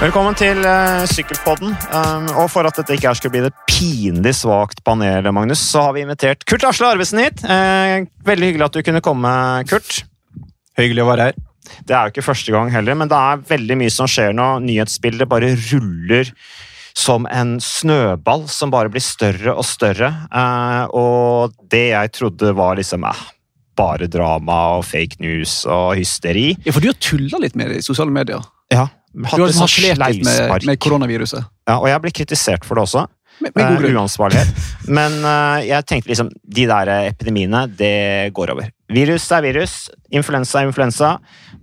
[0.00, 1.74] Velkommen til uh, Sykkelpodden.
[1.92, 5.82] Um, og for at dette ikke her skulle bli det pinlig svakt panelet, Magnus, så
[5.84, 7.42] har vi invitert Kurt Asle Arvesen hit.
[7.44, 9.30] Uh, veldig hyggelig at du kunne komme,
[9.68, 9.98] Kurt.
[10.80, 11.36] Hyggelig å være her.
[11.84, 14.46] Det er jo ikke første gang heller, men det er veldig mye som skjer nå.
[14.64, 16.30] Nyhetsbildet bare ruller
[16.96, 20.08] som en snøball som bare blir større og større.
[20.32, 23.04] Uh, og det jeg trodde var liksom
[23.76, 26.54] bare drama og fake news og hysteri.
[26.64, 28.48] Ja, For du har tulla litt med det i sosiale medier?
[28.72, 31.48] Ja, du har sånn litt med, med, koronaviruset.
[31.66, 33.06] Ja, og jeg blir kritisert for det også.
[33.40, 34.50] Med, med uh, uansvarlighet.
[34.92, 38.68] Men uh, jeg tenkte liksom De der epidemiene, det går over.
[38.92, 39.74] Virus er virus.
[40.12, 41.14] Influensa er influensa.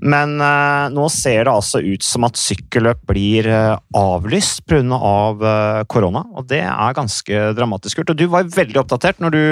[0.02, 4.84] Men uh, nå ser det altså ut som at sykkelløp blir uh, avlyst pga.
[4.98, 6.24] Av, uh, korona.
[6.38, 8.02] Og det er ganske dramatisk.
[8.04, 9.44] Og du var veldig oppdatert når du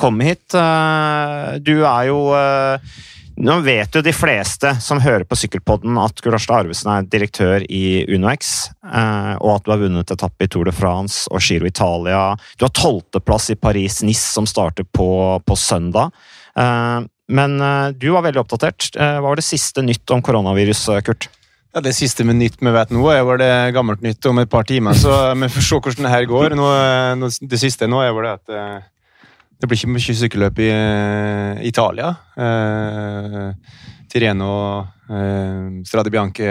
[0.00, 0.46] kom hit.
[1.64, 2.20] du er jo
[3.44, 8.04] nå vet jo de fleste som hører på Sykkelpodden at Gulasjta Arvesen er direktør i
[8.08, 12.22] UnoX, eh, og at du har vunnet etappe i Tour de France og Giro Italia.
[12.56, 15.08] Du har tolvteplass i Paris-Nice, som starter på,
[15.44, 16.14] på søndag.
[16.56, 18.94] Eh, men eh, du var veldig oppdatert.
[18.96, 21.28] Hva var det siste nytt om koronavirus, Kurt?
[21.74, 24.50] Ja, Det siste med nytt vi vet nå, er vel det gammelt nytt om et
[24.50, 24.96] par timer.
[24.96, 26.56] Så vi får se hvordan det her går.
[26.56, 28.58] Nå, det siste nå er det at
[29.64, 32.10] det blir ikke mye sykkelløp i uh, Italia.
[32.36, 33.54] Uh,
[34.12, 34.56] Tireno,
[35.08, 36.50] uh, Strade Bianche,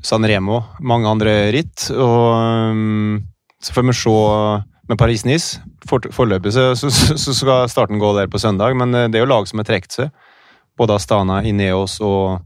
[0.00, 1.90] San Remo, mange andre ritt.
[1.92, 3.18] Og um,
[3.60, 4.16] så får vi se
[4.90, 5.60] med Paris-Nice.
[5.90, 9.48] Foreløpig så, så, så, skal starten gå der på søndag, men det er jo lag
[9.48, 10.14] som har trukket seg.
[10.80, 12.40] Både Astana, Ineos og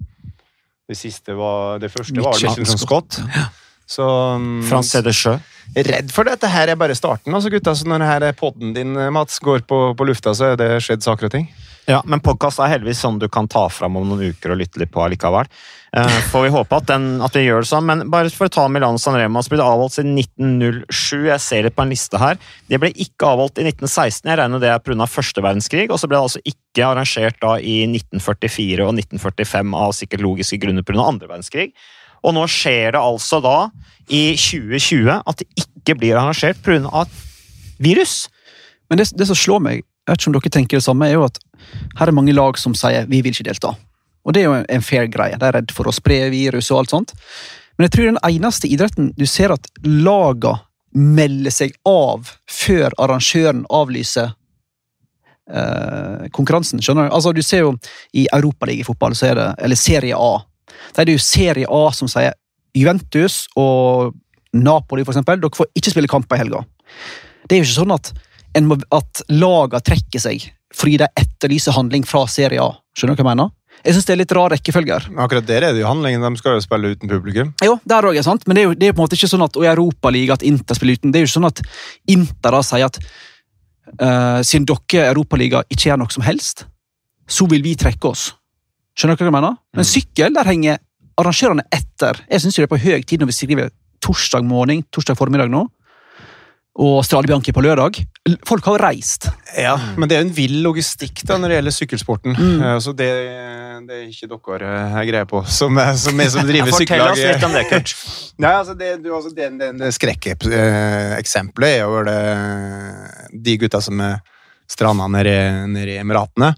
[0.85, 3.23] det siste var Det første var liksom Scott.
[3.33, 3.47] Ja.
[3.87, 5.37] Så um, Frans Cedersjø?
[5.75, 7.35] Redd for dette her er bare starten.
[7.35, 10.71] altså gutta, så Når her podden din Mats, går på, på lufta, så er det
[10.85, 11.49] skjedd saker og ting.
[11.85, 14.81] Ja, Men podkast er heldigvis sånn du kan ta fram om noen uker og lytte
[14.81, 15.49] litt på allikevel.
[15.95, 17.85] Uh, får vi håpe at, den, at, vi gjør det sånn.
[17.91, 21.27] Men bare for å ta Milano San Remo, så ble det avholdt siden 1907.
[21.29, 22.41] Jeg ser det på en liste her.
[22.73, 24.31] Det ble ikke avholdt i 1916.
[24.31, 25.11] Jeg regner det er pga.
[25.11, 25.91] første verdenskrig.
[25.91, 30.61] Og så ble det altså ikke arrangert da i 1944 og 1945 av sikkert logiske
[30.64, 31.05] grunner pga.
[31.05, 31.75] andre verdenskrig.
[32.24, 33.57] Og nå skjer det altså da,
[34.08, 37.05] i 2020, at det ikke blir arrangert pga.
[37.79, 38.29] virus.
[38.89, 41.18] Men det, det, som slår meg, jeg vet ikke om dere tenker det samme, er
[41.18, 41.40] jo at
[41.98, 43.74] her er mange lag som sier vi vil ikke delta.
[44.24, 45.36] Og det er jo en fair greie.
[45.36, 47.14] De er redd for å spre virus og alt sånt.
[47.77, 50.58] Men jeg tror den eneste idretten du ser at laga
[50.95, 54.30] melder seg av før arrangøren avlyser
[55.51, 56.80] eh, konkurransen.
[56.80, 57.74] skjønner Du Altså du ser jo
[58.13, 59.17] i Europaliga-fotball,
[59.58, 60.45] eller Serie A,
[60.95, 62.36] da er det jo Serie A som sier
[62.75, 64.14] Juventus og
[64.55, 66.63] Napoli, for eksempel, dere får ikke spille kamper i helga.
[67.45, 68.13] Det er jo ikke sånn at,
[68.63, 72.73] må, at lagene trekker seg fordi de etterlyser handling fra Serie A.
[72.98, 73.52] Skjønner du hva jeg mener?
[73.85, 75.07] Jeg synes det er litt rar rekkefølger.
[75.20, 76.23] Akkurat der er det jo handlingen.
[76.25, 77.51] De skal jo spille uten publikum.
[77.64, 79.45] Jo, der også sant, men det er jo det er på en måte ikke sånn
[79.45, 81.13] at og i Europaligaen at Inter spiller uten.
[81.13, 81.63] Det er jo ikke sånn at
[82.14, 86.64] Inter da sier at uh, siden dere Europaligaen ikke gjør noe som helst,
[87.29, 88.31] så vil vi trekke oss.
[88.95, 89.57] Skjønner dere hva jeg mener?
[89.75, 89.91] Men mm.
[89.91, 90.83] sykkel, der henger
[91.21, 92.21] arrangørene etter.
[92.31, 93.73] Jeg syns det er på høy tid når vi skriver
[94.05, 95.65] torsdag morgen, torsdag formiddag nå,
[96.85, 98.01] og Strade Bianchi på lørdag.
[98.49, 99.29] Folk har reist.
[99.55, 102.35] Ja, men det er jo en vill logistikk da når det gjelder sykkelsporten.
[102.35, 102.65] Mm.
[102.83, 103.11] Så det,
[103.87, 107.15] det, er ikke dere har greie på, som, som er som driver sykkellag.
[107.15, 107.95] Fortell oss litt om det, Kurt.
[108.43, 112.21] Nei, altså det, altså det, det, det skrekkeksempelet er jo det,
[113.47, 114.19] de gutta som er
[114.71, 115.37] stranda nede,
[115.71, 116.55] nede i Emiratene.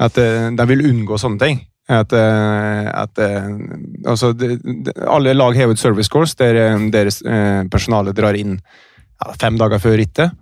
[0.00, 1.64] At de vil unngå sånne ting.
[1.90, 3.18] At, at
[4.06, 7.18] altså, de, de, alle lag har jo et service course der eh, deres
[7.72, 10.36] personale drar inn ja, fem dager før rittet.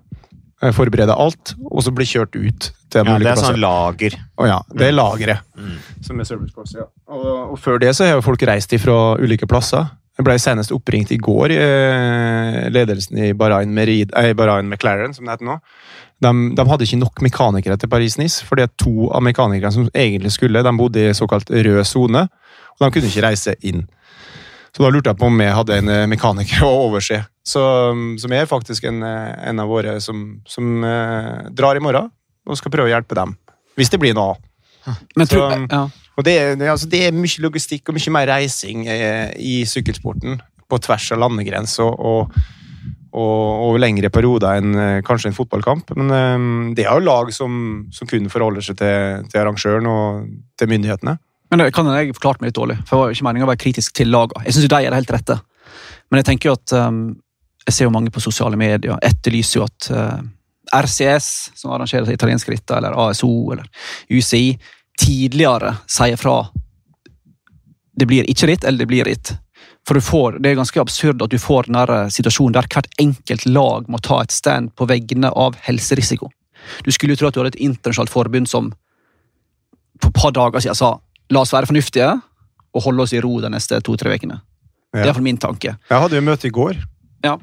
[0.74, 2.68] Forbereder alt, og så blir kjørt ut.
[2.90, 4.16] til ja, Det er sånn lager.
[4.34, 4.98] Å, ja, det er mm.
[4.98, 5.44] lageret.
[5.54, 5.76] Mm.
[6.02, 6.88] Som er service course, ja.
[7.06, 9.86] Og, og, før det så har folk reist fra ulike plasser.
[10.18, 11.54] Jeg ble senest oppringt i går,
[12.74, 15.60] ledelsen i Bahrain, Merid, eh, Bahrain McLaren, som det heter nå
[16.24, 20.64] de, de, hadde ikke nok mekanikere til Paris-Nice, fordi to av mekanikerne som egentlig skulle,
[20.66, 22.26] de bodde i såkalt rød sone,
[22.78, 23.84] og de kunne ikke reise inn.
[24.74, 27.22] Så da lurte jeg på om jeg hadde en eh, mekaniker å overse.
[27.46, 27.62] Så,
[28.20, 32.10] som er faktisk en, eh, en av våre som, som eh, drar i morgen
[32.48, 33.34] og skal prøve å hjelpe dem.
[33.78, 34.44] Hvis det blir noe av.
[35.70, 35.82] Ja.
[36.18, 36.34] Og det,
[36.66, 41.22] altså, det, er mye logistikk og mye mer reising eh, i sykkelsporten på tvers av
[41.22, 41.84] landegrenser.
[41.86, 42.57] og, og
[43.18, 45.90] og over lengre perioder enn eh, kanskje en fotballkamp.
[45.98, 47.52] Men um, det er jo lag som,
[47.94, 50.28] som kun forholder seg til, til, arrangøren og
[50.58, 51.18] til myndighetene.
[51.50, 53.62] Men det kan jeg forklart meg litt dårlig, for jeg var ikke meningen å være
[53.64, 54.44] kritisk til lagene.
[54.46, 55.38] Jeg syns de er det helt rette.
[56.08, 57.02] Men jeg tenker jo at um,
[57.66, 60.20] jeg ser jo mange på sosiale medier etterlyser jo at uh,
[60.78, 63.68] RCS, som arrangerer italienske ritter, eller ASO eller
[64.12, 64.52] UCI,
[64.98, 66.42] tidligere sier fra
[67.98, 69.32] det blir ikke ritt, eller det blir ritt.
[69.88, 72.90] For du får, Det er ganske absurd at du får den eh, situasjonen der hvert
[73.00, 76.28] enkelt lag må ta et stand på vegne av helserisiko.
[76.84, 78.72] Du skulle jo tro at du hadde et internasjonalt forbund som
[80.02, 80.98] for et par dager siden sa
[81.32, 82.10] la oss være fornuftige
[82.76, 84.42] og holde oss i ro de neste to-tre ukene.
[84.92, 85.74] Det er iallfall min tanke.
[85.88, 86.84] Jeg hadde jo møte i går,
[87.24, 87.38] Ja.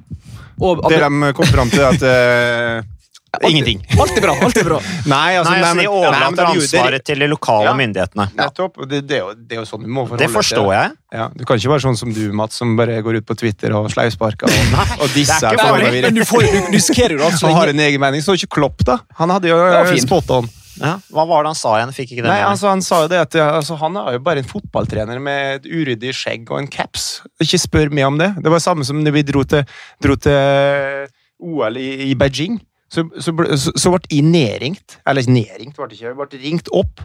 [0.62, 2.00] Og, det de kom fram til at
[3.42, 3.84] eh, Ingenting.
[4.00, 4.36] Alt er bra.
[4.48, 4.80] alt er bra.
[5.14, 7.76] Nei, altså, Nei, altså, De overlater ansvaret til de lokale Ja.
[7.78, 8.28] myndighetene.
[8.40, 8.82] Nettopp.
[8.90, 10.92] Det, det, er jo, det er jo sånn du må forholde Det forstår jeg.
[11.16, 13.76] Ja, du kan ikke være sånn som du, Mats, som bare går ut på Twitter
[13.78, 15.56] og sleivsparker og, og disser.
[15.56, 18.24] er Men du, får, du, du risikerer jo da så Han har en egen mening.
[18.26, 19.00] Så ikke Klopp, da.
[19.20, 20.52] Han hadde jo uh, spot on.
[20.76, 20.98] Ja.
[21.14, 21.92] Hva var det han sa igjen?
[21.96, 24.42] Fikk ikke det Nei, altså, Han sa jo det at altså, han er jo bare
[24.44, 27.22] en fotballtrener med et uryddig skjegg og en caps.
[27.44, 28.34] Ikke spør meg om det.
[28.44, 29.64] Det var samme som når vi dro til,
[30.04, 31.08] dro til
[31.46, 32.60] OL i, i Beijing.
[32.92, 35.00] Så, så, så, så ble jeg nedringt.
[35.08, 36.14] Eller nedringt, ble det ikke.
[36.20, 37.02] Ble ringt opp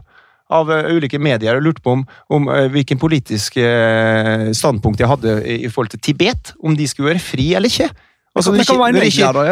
[0.51, 2.05] av eh, ulike medier og lurte på om,
[2.35, 6.55] om eh, hvilken politisk eh, standpunkt jeg hadde i, forhold til Tibet.
[6.63, 7.91] Om de skulle være fri eller ikke.
[8.31, 9.45] Altså, det kan være en ikke- da?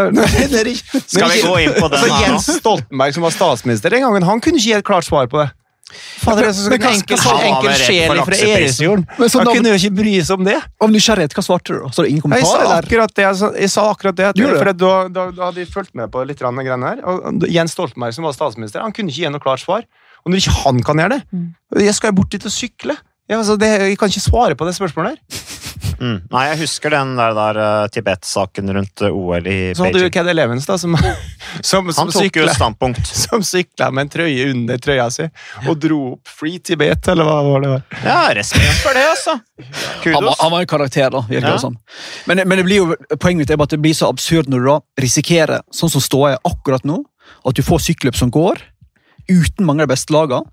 [1.14, 2.18] Skal vi gå inn på den her nå?
[2.26, 5.40] Jens Stoltenberg, som var statsminister den gangen, han kunne ikke gi et klart svar på
[5.42, 5.48] det.
[5.88, 8.38] Fader, det er så enkel, enkel sjel fra.
[8.48, 9.04] Eresfjorden.
[9.18, 10.56] Han kunne jo ikke bry seg om det.
[10.84, 11.86] Av nysgjerrighet, hva svarte du?
[11.96, 13.24] Så det ingen Jeg sa akkurat det.
[13.24, 16.12] Jeg sa, jeg sa akkurat det, Du for da, da, da hadde jeg fulgt med
[16.12, 17.00] på litt grann greiene her.
[17.08, 19.88] Og Jens Stoltenberg, som var statsminister, han kunne ikke gi noe klart svar.
[20.24, 22.98] Og når ikke han kan gjøre det Jeg skal jo bort dit og sykle.
[23.28, 25.48] Ja, altså, det, jeg kan ikke svare på det spørsmålet der.
[25.98, 26.18] Mm.
[26.30, 29.74] Nei, jeg husker den der, der uh, Tibet-saken rundt eh, OL i Beijing.
[29.74, 30.12] Så hadde du Beijing.
[30.14, 30.94] Ked Elevens, da, som,
[31.70, 32.12] som, som
[33.24, 35.26] som sykla med en trøye under trøya si
[35.66, 37.82] og dro opp Free Tibet, eller hva var det var.
[38.04, 39.34] Ja, respekt for det, altså.
[39.58, 40.38] Han var, Kudos.
[40.40, 41.24] han var en karakter, da.
[41.28, 41.56] virker Ja.
[41.56, 41.76] det som.
[42.30, 44.62] Men, men det blir jo, poenget mitt er bare at det blir så absurd når
[44.62, 47.02] du da risikerer, sånn som ståa er akkurat nå,
[47.44, 48.62] at du får sykkelløp som går,
[49.28, 50.46] uten mange av de beste lagene.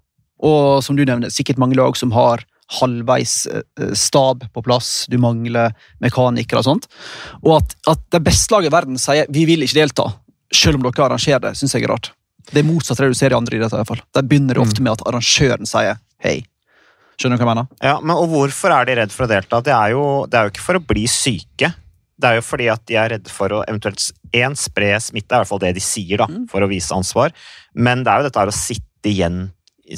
[0.45, 2.43] Og som du nevner, sikkert mange lag som har
[2.79, 6.89] halvveis eh, stab på plass, du mangler mekanikere og sånt.
[7.43, 10.09] Og at, at det beste laget i verden sier vi vil ikke delta,
[10.53, 12.11] selv om dere arrangerer det, syns jeg er rart.
[12.45, 13.79] Det er motsatt av det du ser i andre idretter.
[13.79, 14.03] i hvert fall.
[14.13, 16.37] Der begynner det ofte med at arrangøren sier hei.
[17.15, 17.79] Skjønner du hva jeg mener?
[17.81, 19.61] Ja, men og Hvorfor er de redd for å delta?
[19.63, 21.71] Det er, jo, det er jo ikke for å bli syke.
[22.15, 24.03] Det er jo fordi at de er redde for å eventuelt
[24.35, 27.33] én spre smitte, er i hvert fall det de sier, da, for å vise ansvar.
[27.73, 29.41] Men det er jo dette her å sitte igjen,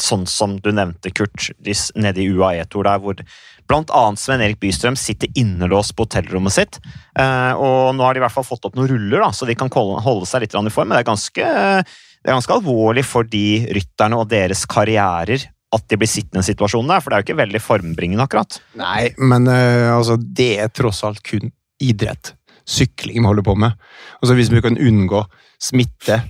[0.01, 1.49] sånn som du nevnte, Kurt,
[1.95, 3.19] nede i UAE-tour der, hvor
[3.67, 6.79] blant annet Sven Erik Bystrøm sitter innelåst på hotellrommet sitt.
[7.19, 9.55] Eh, og nå har de i hvert fall fått opp noen ruller, da, så de
[9.59, 10.89] kan holde seg litt i form.
[10.89, 11.51] Men det er ganske,
[11.83, 16.47] det er ganske alvorlig for de rytterne og deres karrierer at de blir sittende i
[16.47, 18.59] situasjonen situasjon der, for det er jo ikke veldig formbringende, akkurat.
[18.79, 21.51] Nei, men eh, altså, det er tross alt kun
[21.83, 22.33] idrett.
[22.67, 23.75] Sykling vi holder på med.
[24.21, 25.25] Altså, hvis vi kan unngå
[25.59, 26.21] smitte,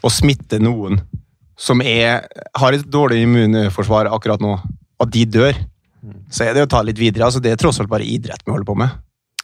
[0.00, 1.00] og smitte noen
[1.60, 2.24] som er,
[2.56, 4.56] har et dårlig immunforsvar akkurat nå,
[5.00, 5.58] at de dør,
[6.32, 7.26] så er det å ta litt videre.
[7.26, 9.00] Altså, det er tross alt bare idrett vi holder på med.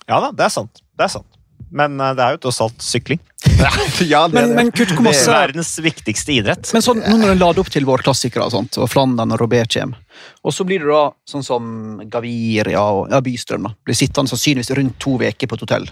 [0.09, 0.81] Ja da, det er sant.
[0.97, 1.29] Det er sant.
[1.77, 3.21] Men eh, det er jo tross alt sykling.
[4.13, 6.71] ja, det Men, men Kurt, hvor Det er verdens viktigste idrett.
[6.75, 9.43] Men sånn, nå når en lader opp til våre klassikere, og sånt, og Flandern og
[9.43, 10.01] Robert kommer,
[10.47, 11.71] og så blir det da sånn som
[12.13, 15.89] Gaviria og ja, Bystrøm da, blir sittende sannsynligvis rundt to uker på et hotell.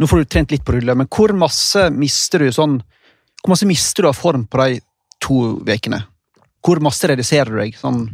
[0.00, 2.80] Nå får du trent litt på rulle, men hvor masse mister du sånn
[3.42, 4.80] Hvor masse mister du av form på de
[5.22, 6.02] to ukene?
[6.62, 7.74] Hvor masse reduserer du deg?
[7.74, 8.04] Sånn,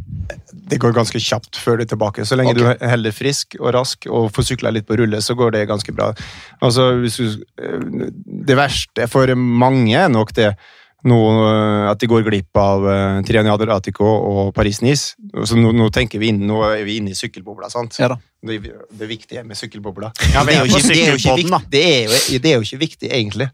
[0.68, 2.24] Det går ganske kjapt før du er tilbake.
[2.24, 2.78] Så lenge okay.
[2.80, 5.92] du holder frisk og rask og får sykla litt på rulle, så går det ganske
[5.92, 6.14] bra.
[6.64, 7.44] Altså, hvis du,
[8.48, 10.54] det verste for mange er nok det
[11.06, 15.14] nå, eh, at de går glipp av uh, Triania Adriatico og Paris-Nice.
[15.46, 17.70] Så nå, nå, tenker vi inn, nå er vi inne i sykkelbobla.
[17.70, 18.00] sant?
[18.00, 18.18] ja da.
[18.42, 18.58] Det,
[18.98, 20.10] det viktige med sykkelbobla.
[20.34, 23.12] Ja, det, er er jo ikke, er viktig, er jo, det er jo ikke viktig,
[23.12, 23.48] egentlig.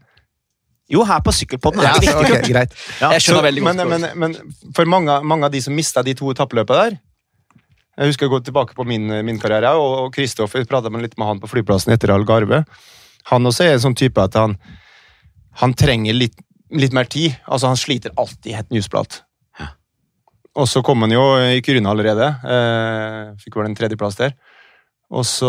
[0.91, 2.35] Jo, her på Sykkelpodden er Ja, det viktig.
[2.37, 2.73] ok, greit.
[3.01, 3.75] Ja, Jeg skjønner Så- veldig godt.
[3.89, 6.99] Men, men, men for mange, mange av de som mista de to etappeløpene der
[7.97, 11.27] Jeg husker å gå tilbake på min, min karriere, og og Kristoffer prata litt med
[11.27, 12.65] han på flyplassen etter Algarve.
[13.31, 14.57] Han også er en sånn type at han,
[15.61, 16.35] han trenger litt,
[16.71, 17.37] litt mer tid.
[17.47, 19.21] Altså, han sliter alltid i et newsblad.
[20.55, 22.27] Og så kom han jo i Kyrne allerede.
[22.47, 24.35] Eh, fikk vel en tredjeplass der.
[25.11, 25.47] Og så,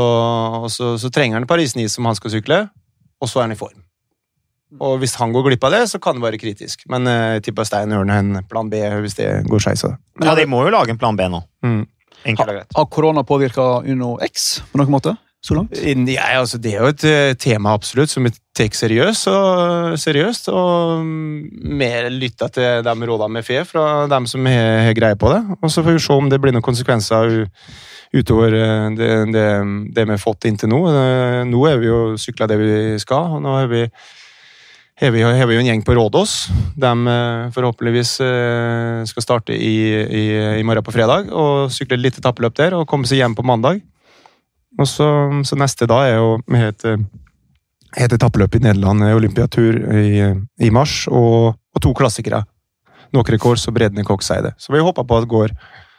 [0.63, 2.71] og så, så trenger han Paris-Nice som han skal sykle,
[3.21, 3.83] og så er han i form.
[4.81, 6.87] Og hvis han går glipp av det, så kan det være kritisk.
[6.93, 9.85] Men eh, jeg tipper Stein Ørne har en plan B hvis det går skeis.
[9.85, 9.95] så.
[10.23, 11.43] Ja, de må jo lage en plan B nå.
[11.67, 11.85] Mm.
[12.27, 12.75] Enkelt og greit.
[12.77, 15.17] Har korona påvirka Uno X på noen måte?
[15.47, 15.77] Så langt?
[16.11, 20.49] Ja, altså, det er jo et eh, tema absolutt som vi tar seriøst, og, seriøst,
[20.51, 25.19] og mm, mer lytta til de rådene vi får fra dem som har har greie
[25.21, 25.43] på det.
[25.61, 27.45] Og så får vi se om det blir noen konsekvenser
[28.17, 29.49] utover eh, det, det,
[29.95, 30.83] det vi har fått inntil nå.
[31.47, 33.87] Nå er vi jo sykla det vi skal, og nå har vi
[35.01, 36.49] har vi, har vi jo en gjeng på Rådås.
[36.77, 40.25] De eh, forhåpentligvis eh, skal starte i, i,
[40.61, 43.45] i morgen på fredag og sykle et lite tappeløp der og komme seg hjem på
[43.45, 43.83] mandag.
[44.81, 45.09] Og så,
[45.45, 46.85] så neste da er jo et,
[47.97, 50.21] et etappeløp i Nederland, Olympiatur i,
[50.65, 52.43] i mars, og, og, to klassikere.
[53.17, 54.53] Nokre Kors og Bredne Kokseide.
[54.61, 55.53] Så vi håper på at det går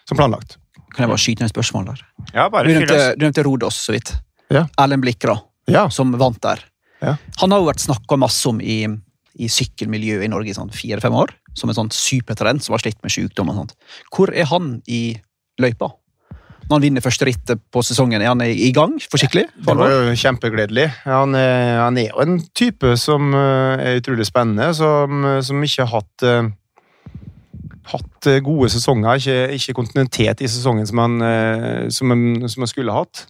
[0.09, 0.57] som planlagt.
[0.93, 2.01] Kan jeg bare skyte ned et spørsmål der?
[2.33, 4.13] Ja, bare du nevnte Rodos så vidt.
[4.53, 4.65] Ja.
[4.79, 5.37] Erlend Blikra,
[5.69, 5.87] ja.
[5.93, 6.61] som vant der.
[7.03, 7.17] Ja.
[7.41, 8.81] Han har jo vært snakka masse om i,
[9.37, 11.35] i sykkelmiljøet i Norge i sånn fire-fem år.
[11.57, 13.77] Som en sånn supertalent som har slitt med sykdom og sånt.
[14.13, 15.17] Hvor er han i
[15.61, 15.91] løypa?
[16.67, 19.45] Når han vinner første rittet på sesongen, er han i gang for skikkelig?
[19.63, 20.89] Det var jo kjempegledelig.
[21.05, 25.85] Han er, han er jo en type som eh, er utrolig spennende, som, som ikke
[25.85, 26.49] har hatt uh,
[27.87, 31.13] hatt gode sesonger, ikke, ikke, kontinuitet i sesongen som han,
[31.87, 33.21] som, han, som han, skulle hatt.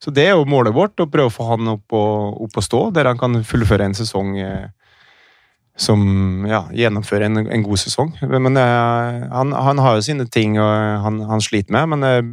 [0.00, 2.64] Så det er jo målet vårt, å prøve å få han opp og, opp og
[2.64, 4.70] stå, der han kan fullføre en sesong uh,
[5.80, 6.00] som
[6.48, 8.14] ja, gjennomfører en, en, god sesong.
[8.24, 12.26] Men uh, han, han, har jo sine ting og han, han sliter med, men jeg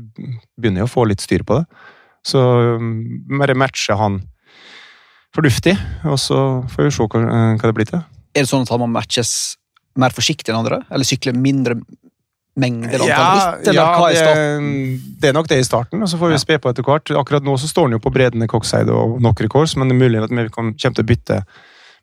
[0.55, 1.67] begynner jo å få litt styr på det.
[2.27, 2.39] Så
[2.79, 2.89] um,
[3.39, 4.21] bare matche han
[5.35, 5.75] fornuftig,
[6.07, 6.39] og så
[6.71, 7.23] får vi se hva,
[7.59, 8.03] hva det blir til.
[8.31, 9.57] Er det sånn at han må matches
[9.99, 11.75] mer forsiktig enn andre, eller sykle mindre
[12.57, 14.57] mengder ja, ritt, ja det,
[15.21, 16.41] det, er nok det i starten, og så får vi ja.
[16.41, 17.13] spe på etter hvert.
[17.19, 20.03] Akkurat nå så står han jo på bredden Coxeide og nok rekord, men det er
[20.03, 21.41] mulig at vi kommer til å bytte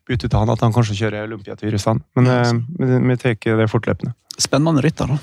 [0.05, 2.03] bytte ut han at han kanskje kjører Olympiatur i stand.
[2.17, 4.13] Men ja, vi, vi tar det fortløpende.
[4.35, 5.17] Spennende rytter, da.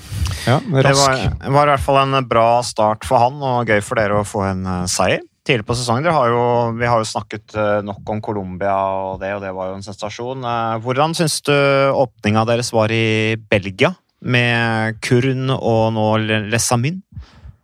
[0.47, 0.87] Ja, rask.
[0.89, 4.19] Det var, var, i hvert fall en bra start for han, og gøy for dere
[4.19, 6.07] å få en uh, seier tidlig på sesongen.
[6.15, 6.43] Har jo,
[6.79, 9.85] vi har jo snakket uh, nok om Colombia og det, og det var jo en
[9.85, 10.47] sensasjon.
[10.83, 16.09] Hvordan syns du åpninga deres var i Belgia, med Kurn og nå
[16.49, 17.01] Lesamin?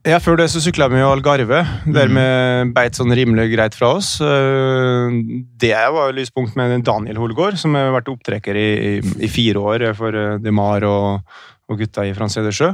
[0.08, 2.72] Ja, Før det så sykla vi jo Algarve, der vi mm.
[2.76, 4.14] beit sånn rimelig greit fra oss.
[4.24, 5.18] Eh,
[5.60, 10.16] det var lyspunkt med Daniel Holgaard, som har vært opptrekker i, i, fire år for
[10.16, 11.36] eh, Demar og,
[11.68, 12.72] og gutta i Frans Edersjø.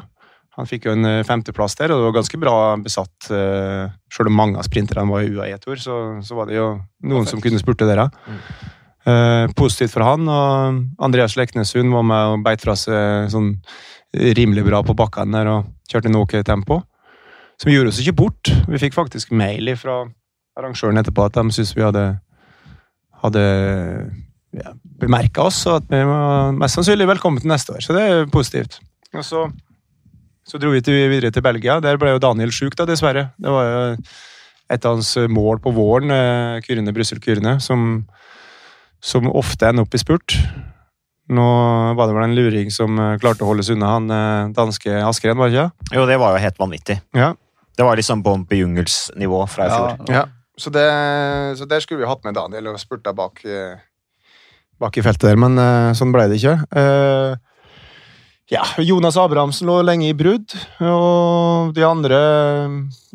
[0.56, 3.18] Han fikk jo en eh, femteplass der, og det var ganske bra besatt.
[3.27, 6.70] Selv om mange av sprinterne var i UAE-tour, så, så, var det jo
[7.10, 8.06] noen som kunne spurte dere.
[8.30, 8.39] Mm.
[9.06, 10.26] Positivt for han.
[10.26, 13.52] og Andreas Leknesund var med og beit fra seg sånn
[14.16, 16.80] rimelig bra på bakkene der og kjørte en ok tempo
[17.64, 18.52] vi gjorde oss ikke bort.
[18.68, 20.04] Vi fikk faktisk mail fra
[20.60, 22.04] arrangøren etterpå at de syntes vi hadde,
[23.24, 23.46] hadde
[24.56, 27.84] ja, bemerka oss, og at vi var mest sannsynlig velkommen til neste år.
[27.84, 28.80] Så det er positivt.
[29.16, 29.46] Og så,
[30.48, 31.80] så dro vi til, videre til Belgia.
[31.84, 33.30] Der ble jo Daniel sjuk, da, dessverre.
[33.40, 33.82] Det var jo
[34.76, 38.06] et av hans mål på våren, eh, Kyrne Brussel-Kyrne, som,
[39.06, 40.38] som ofte ender opp i spurt.
[41.30, 41.46] Nå
[41.98, 45.40] var det vel en luring som eh, klarte å holdes unna han eh, danske Askeren,
[45.40, 45.96] var det ikke?
[45.98, 47.00] Jo, det var jo helt vanvittig.
[47.18, 47.32] Ja.
[47.76, 50.06] Det var liksom Bomb Jungels-nivå fra i fjor.
[50.10, 50.26] Ja, ja.
[50.56, 50.86] Så, det,
[51.60, 53.82] så, der skulle vi hatt med Daniel og spurta bak, eh,
[54.80, 55.60] bak i feltet der, men
[55.98, 56.56] sånn ble det ikke.
[58.46, 60.54] Uh, ja, Jonas Abrahamsen lå lenge i brudd,
[60.86, 62.20] og de andre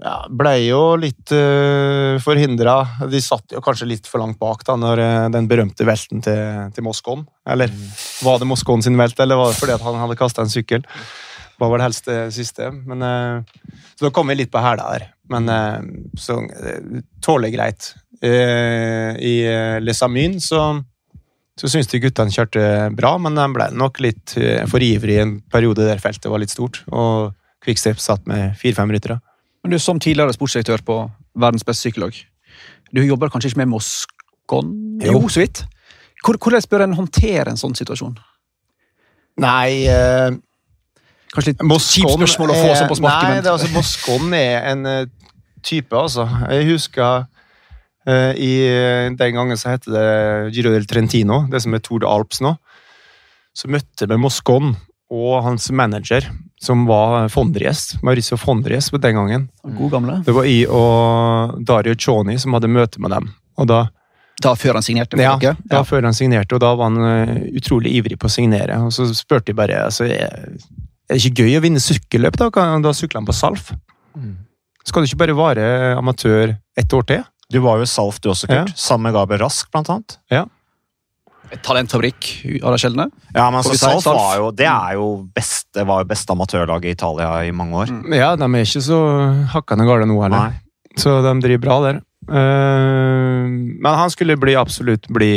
[0.02, 2.80] ja, ble jo litt uh, forhindra.
[3.10, 6.87] De satt jo kanskje litt for langt bak da, når den berømte velten til, til
[6.87, 7.26] Moskon.
[7.46, 7.70] Eller
[8.25, 10.82] var det Moskon sin velt, eller var det fordi han hadde kasta en sykkel?
[11.60, 12.70] Hva var det helst det siste.
[12.72, 15.10] Men, uh, så da kom vi litt på hæla der.
[15.30, 15.78] Men uh,
[16.18, 17.94] så uh, tåler greit.
[18.20, 19.34] I
[19.80, 20.58] Les Amines så,
[21.60, 22.62] så syns de guttene kjørte
[22.96, 24.32] bra, men de ble nok litt
[24.70, 26.80] for ivrige i en periode der feltet var litt stort.
[26.88, 29.18] Og Quickstep satt med fire-fem ryttere.
[29.60, 30.96] Men du Som tidligere sportsdirektør på
[31.36, 32.16] verdens beste sykkellag,
[32.90, 34.72] du jobber kanskje ikke med Moskon?
[35.04, 35.64] Jo, jo så vidt.
[36.24, 38.16] Hvordan bør en håndtere en sånn situasjon?
[39.40, 40.32] Nei, eh,
[41.30, 43.28] Kanskje litt kjipt spørsmål å få sånn på sparket.
[43.28, 45.04] Nei, det, altså, Moscon er en uh,
[45.62, 46.24] type, altså.
[46.50, 47.28] Jeg husker
[48.36, 48.52] i,
[49.18, 52.54] Den gangen så het det Giro del Trentino, det som er Tour de Alps nå.
[53.56, 54.74] Så møtte vi Moscon
[55.10, 56.28] og hans manager,
[56.62, 57.96] som var Fondries.
[58.06, 59.48] Mauricio Fondries på den gangen.
[59.62, 60.20] God gamle.
[60.26, 63.32] Det var I og Dario Choni som hadde møte med dem.
[63.58, 63.86] Og da
[64.40, 65.18] da før han signerte?
[65.20, 65.82] Ja, da ja.
[65.84, 68.78] før han signerte, og da var han uh, utrolig ivrig på å signere.
[68.86, 70.54] Og så spurte de bare altså, er
[71.10, 72.38] det ikke gøy å vinne sykkelløp?
[72.40, 72.48] Da
[72.80, 73.72] Da sykler han på Salf.
[74.16, 74.38] Mm.
[74.86, 75.66] Skal du ikke bare være
[75.98, 77.26] amatør ett år til?
[77.50, 78.71] Du var jo Salf, du også, Kurt.
[78.71, 78.78] Ja.
[78.78, 80.19] Sammen med Gabriel Rask, blant annet.
[80.30, 80.45] Ja.
[81.66, 82.28] Talentfabrikk
[82.62, 83.09] av de sjeldne.
[83.35, 86.87] Ja, men altså, Salf, Salf var jo, det er jo beste, var jo beste amatørlag
[86.87, 87.90] i Italia i mange år.
[87.90, 88.14] Mm.
[88.14, 89.00] Ja, de er ikke så
[89.57, 90.54] hakkende gale nå heller.
[90.99, 92.00] Så de driver bra der.
[92.30, 95.33] Uh, men han skulle bli, absolutt bli,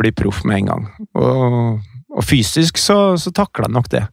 [0.00, 0.88] bli proff med en gang.
[1.20, 1.84] Og,
[2.16, 4.06] og fysisk så, så takla han nok det.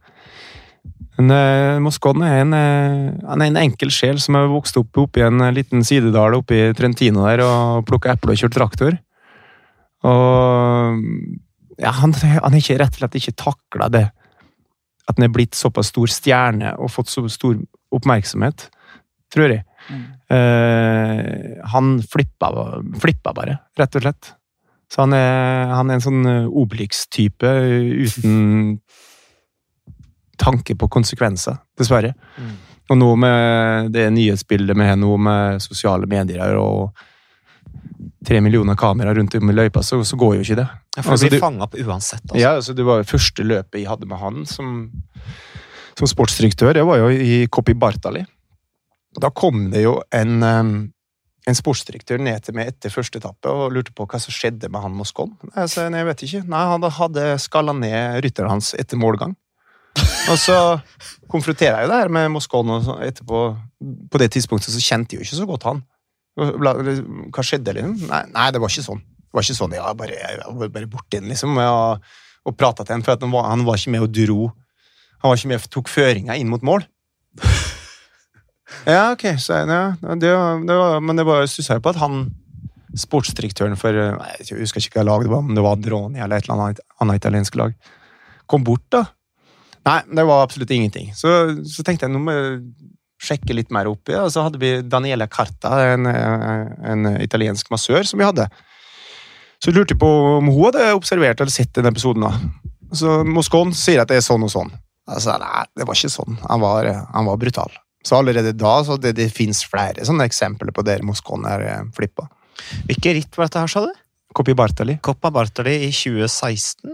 [1.17, 5.41] Men uh, Moscon er en, uh, en enkel sjel som har vokst opp oppi en
[5.41, 8.99] uh, liten sidedal oppe i Trentino der og plukka eple og kjørt traktor.
[10.05, 11.01] Og
[11.81, 14.05] ja, han, han har ikke rett og slett ikke takla det.
[15.07, 17.57] At han er blitt såpass stor stjerne og fått så stor
[17.95, 18.67] oppmerksomhet,
[19.33, 19.65] tror jeg.
[19.87, 20.05] Mm.
[20.29, 22.51] Uh, han flippa,
[23.01, 24.33] flippa, bare, rett og slett.
[24.93, 27.49] Så han er, han er en sånn Obelix-type
[28.05, 28.77] uten
[30.39, 32.13] tanke på konsekvenser, dessverre.
[32.37, 32.55] Mm.
[32.87, 36.93] Og nå med det nyhetsbildet vi har nå med sosiale medier og
[38.27, 40.67] tre millioner kameraer rundt om i løypa, så, så, går jo ikke det.
[40.97, 42.23] Ja, for altså, blir fanga opp uansett.
[42.25, 42.41] Altså.
[42.41, 44.75] Ja, altså, Det var jo første løpet jeg hadde med han som,
[45.97, 46.73] som sportsdirektør.
[46.77, 48.23] Det var jo i Kopi Bartali.
[49.17, 53.95] Da kom det jo en, en sportsdirektør ned til meg etter første etappe og lurte
[53.95, 55.33] på hva som skjedde med han Moscon.
[55.55, 56.43] Jeg sa jeg vet ikke.
[56.51, 59.35] Nei, Han hadde skalla ned rytteren hans etter målgang.
[60.27, 60.55] Og så
[61.31, 62.73] konfronterer jeg jo det her med Moscon
[63.05, 63.43] etterpå.
[64.11, 65.83] På det tidspunktet så kjente jeg jo ikke så godt han.
[66.37, 67.95] Hva skjedde, liksom?
[68.11, 69.01] Nei, nei, det var ikke sånn.
[69.01, 72.03] Det var ikke sånn, Jeg, bare, jeg var bare borti den, liksom, og,
[72.47, 74.51] og prata til han, for han var, han var, ikke med og dro.
[75.23, 76.87] Han var ikke med og tok føringa inn mot mål.
[78.83, 79.83] Ja, ok, så, ja,
[80.19, 80.27] det,
[80.67, 82.25] det var, men det bare stussa jeg på at han
[82.99, 86.47] sportsdirektøren for Jeg husker ikke hva lag det var, om det var Droni eller et
[86.49, 87.77] eller annet, annet italiensk lag,
[88.47, 89.05] kom bort, da.
[89.87, 91.11] Nei, det var absolutt ingenting.
[91.15, 91.31] Så,
[91.67, 92.61] så tenkte jeg nå må jeg
[93.23, 94.17] sjekke litt mer opp i.
[94.19, 98.47] Og så hadde vi Daniela Carta, en, en, italiensk massør, som vi hadde.
[99.57, 102.27] Så jeg lurte på om hun hadde observert eller sett den episoden.
[102.27, 102.67] da.
[102.95, 104.71] Så Moscon sier at det er sånn og sånn.
[105.07, 106.37] Altså, nei, det var ikke sånn.
[106.45, 107.73] Han var, han var brutal.
[108.05, 111.87] Så allerede da så det, det fins flere sånne eksempler på der Moscon er eh,
[111.95, 112.27] flippa.
[112.87, 113.91] Hvilket ritt var dette her, sa du?
[114.37, 114.97] Coppi Bartali.
[115.03, 116.93] Coppa Bartali i 2016?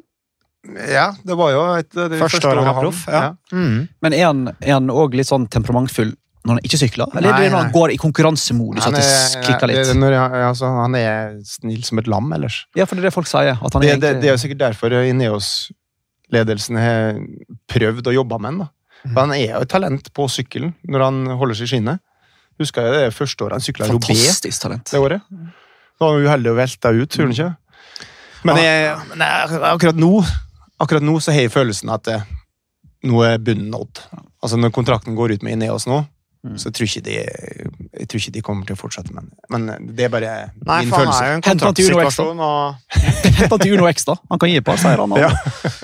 [0.64, 3.06] Ja, det var jo et, det første, første året han var proff.
[3.12, 3.22] Ja.
[3.24, 3.32] Ja.
[3.52, 3.80] Mm.
[4.06, 4.30] Men er
[4.72, 7.12] han òg litt sånn temperamentfull når han ikke sykler?
[7.16, 9.82] Eller nei, er det når han går i konkurransemodus at det klikker litt?
[9.88, 10.16] Det, når,
[10.50, 12.62] altså, han er snill som et lam ellers.
[12.76, 13.56] Ja, for det er det folk sier.
[13.56, 14.14] det, er egentlig...
[14.24, 17.20] det, er sikkert derfor Ineos-ledelsen har
[17.72, 18.72] prøvd å jobbe med ham.
[19.04, 19.18] Mm.
[19.20, 22.04] Han er jo et talent på sykkelen når han holder seg i skinnet.
[22.62, 24.88] Husker jeg det første året han sykla talent.
[24.92, 25.28] det året.
[26.00, 27.52] Da var han uheldig og velta ut, tror han ikke?
[28.44, 30.18] Men, jeg, men jeg, akkurat nå
[30.84, 32.10] akkurat nå så har jeg følelsen at
[33.04, 34.04] nå er bunnen nådd.
[34.44, 36.04] Altså Når kontrakten går ut med Ineos nå,
[36.44, 36.58] Mm.
[36.60, 39.38] Så jeg tror, de, jeg tror, ikke de, kommer til å fortsette, med det.
[39.54, 40.32] men det er bare
[40.68, 40.92] Nei, min følelse.
[40.92, 44.16] Nei, for han er jo en kontraktsituasjon, og han til Uno X, da.
[44.34, 45.30] Han kan gi et par seire, ja.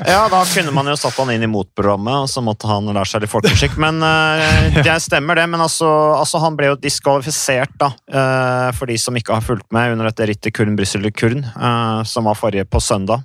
[0.03, 3.07] ja, da kunne man jo satt han inn i motprogrammet, og så måtte han lære
[3.07, 3.77] seg litt folkeskikk.
[3.79, 5.45] Men uh, det stemmer, det.
[5.53, 9.69] Men altså, altså, han ble jo diskvalifisert, da, uh, for de som ikke har fulgt
[9.75, 13.23] med under dette rittet Kurn-Brussel-Kurn, uh, eh, som var forrige på søndag.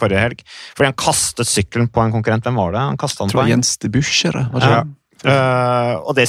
[0.00, 0.40] forrige helg.
[0.74, 2.42] Fordi han kastet sykkelen på en konkurrent.
[2.42, 2.82] Hvem var det?
[2.82, 3.52] Han kastet han på en.
[3.52, 4.48] Jens de Buschere.
[4.58, 4.82] Ja.
[5.22, 6.26] Uh, og det,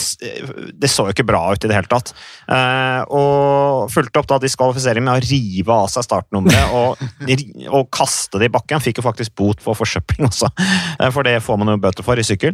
[0.78, 2.14] det, så jo ikke bra ut i det hele tatt.
[2.46, 7.02] Uh, og fulgte opp da diskvalifiseringen med å rive av seg startnummeret og,
[7.72, 8.84] og, kaste det i bakken.
[8.84, 12.20] Fikk jo faktisk bot for forsøpling også, uh, for det får man jo bøter for
[12.20, 12.54] i sykkel.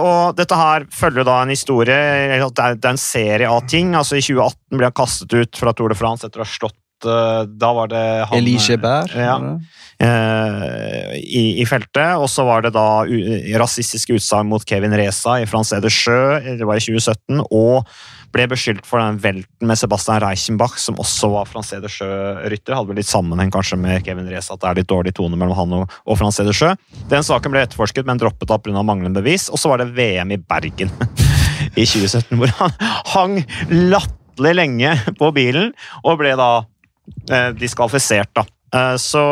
[0.00, 1.96] og dette her følger da en historie,
[2.40, 3.94] det er, en serie av ting.
[3.94, 6.79] altså I 2018 ble han kastet ut fra Tour de France etter å ha slått
[7.04, 9.10] da var det han Elige Bær?
[9.16, 9.36] Ja,
[10.00, 12.16] eh, i, i, feltet.
[12.20, 13.04] Og så var det da
[13.60, 17.44] rasistiske utsagn mot Kevin Reza i France Eder Sjø, det var i 2017.
[17.50, 17.88] og
[18.34, 22.76] ble beskyldt for den velten med Sebastian Reichenbach, som også var France Eder Sjø-rytter.
[22.76, 25.58] Hadde vel litt sammenheng kanskje med Kevin Reza, at det er litt dårlig tone mellom
[25.58, 26.72] han og, og France Eder Sjø.
[27.10, 28.84] Den saken ble etterforsket, men droppet av pga.
[28.86, 29.48] manglende bevis.
[29.50, 30.92] Og så var det VM i Bergen
[31.80, 32.76] i 2017, hvor han
[33.14, 33.40] hang
[33.90, 36.68] latterlig lenge på bilen og ble da eh,
[37.58, 38.46] diskvalifisert, da.
[38.74, 39.22] Eh, så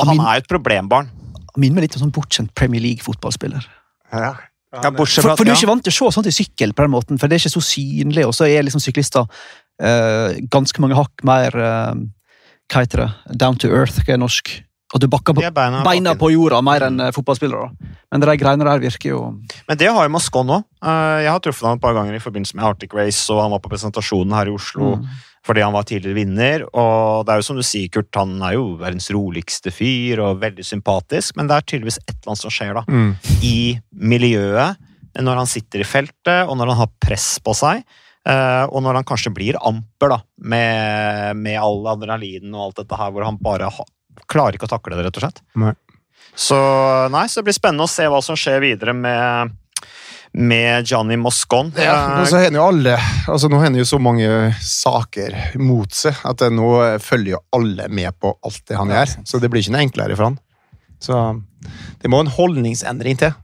[0.00, 1.10] han, han er jo et problembarn.
[1.52, 3.68] Han minner meg litt om sånn bortskjemt Premier League-fotballspiller.
[4.12, 4.32] Ja.
[4.72, 6.94] Ja, for, for, du er ikke vant til å se sånt i sykkel, på den
[6.94, 8.22] måten, for det er ikke så synlig.
[8.24, 11.90] Og så er liksom syklister uh, ganske mange hakk mer uh,
[12.72, 13.08] Hva heter det?
[13.42, 14.54] Down to earth, hva er norsk?
[14.96, 17.68] At du bakker på, beina, beina på jorda mer enn uh, fotballspillere.
[18.08, 19.20] Men de greiene der virker jo
[19.68, 20.64] Men det har jo Mascon òg.
[20.80, 23.60] Jeg har truffet ham et par ganger i forbindelse med Arctic Race, og han var
[23.60, 24.94] på presentasjonen her i Oslo.
[25.02, 26.64] Mm fordi han var tidligere vinner.
[26.70, 30.42] Og det er jo som du sier, Kurt, han er jo verdens roligste fyr og
[30.42, 33.12] veldig sympatisk, men det er tydeligvis et eller annet som skjer da, mm.
[33.46, 33.56] i
[34.12, 34.88] miljøet
[35.20, 37.82] når han sitter i feltet, og når han har press på seg.
[38.22, 42.98] Uh, og når han kanskje blir amper da, med, med all adrenalinen og alt dette
[43.00, 43.86] her, hvor han bare ha,
[44.30, 45.42] klarer ikke å takle det, rett og slett.
[45.58, 45.74] Nei.
[46.38, 46.56] Så
[47.12, 49.58] nei, så det blir spennende å se hva som skjer videre med
[50.32, 51.72] med Johnny Moscon.
[51.76, 52.96] Ja, og så har jo alle,
[53.28, 54.28] altså Nå hender jo så mange
[54.64, 56.70] saker mot seg at nå
[57.04, 59.16] følger jo alle med på alt det han gjør.
[59.28, 60.38] Så det blir ikke noe enklere for han.
[61.02, 61.18] Så
[62.00, 63.34] det må en holdningsendring til.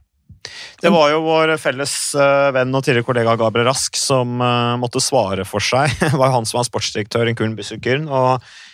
[0.79, 5.03] Det var jo vår felles uh, venn og tidligere kollega Gabriel Rask som uh, måtte
[5.03, 5.91] svare for seg.
[6.01, 8.07] Det var jo han som var sportsdirektør i Kuln Bussukurn.
[8.07, 8.68] Og Eh,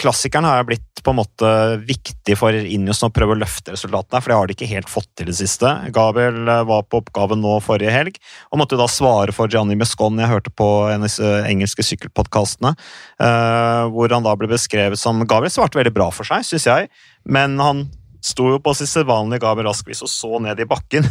[0.00, 1.48] klassikeren har blitt på en måte
[1.84, 5.10] viktig for Injos å prøve å løfte resultatene, for det har de ikke helt fått
[5.18, 5.70] til det siste.
[5.94, 8.16] Gabriel eh, var på oppgaven nå forrige helg,
[8.50, 10.20] og måtte da svare for Gianni Mescon.
[10.20, 12.72] Jeg hørte på en av disse engelske sykkelpodkastene,
[13.20, 16.88] eh, hvor han da ble beskrevet som Gabriel svarte veldig bra for seg, syns jeg,
[17.28, 17.86] men han
[18.24, 21.04] sto jo på sitt sedvanlige Gabriel Raskvis og så ned i bakken.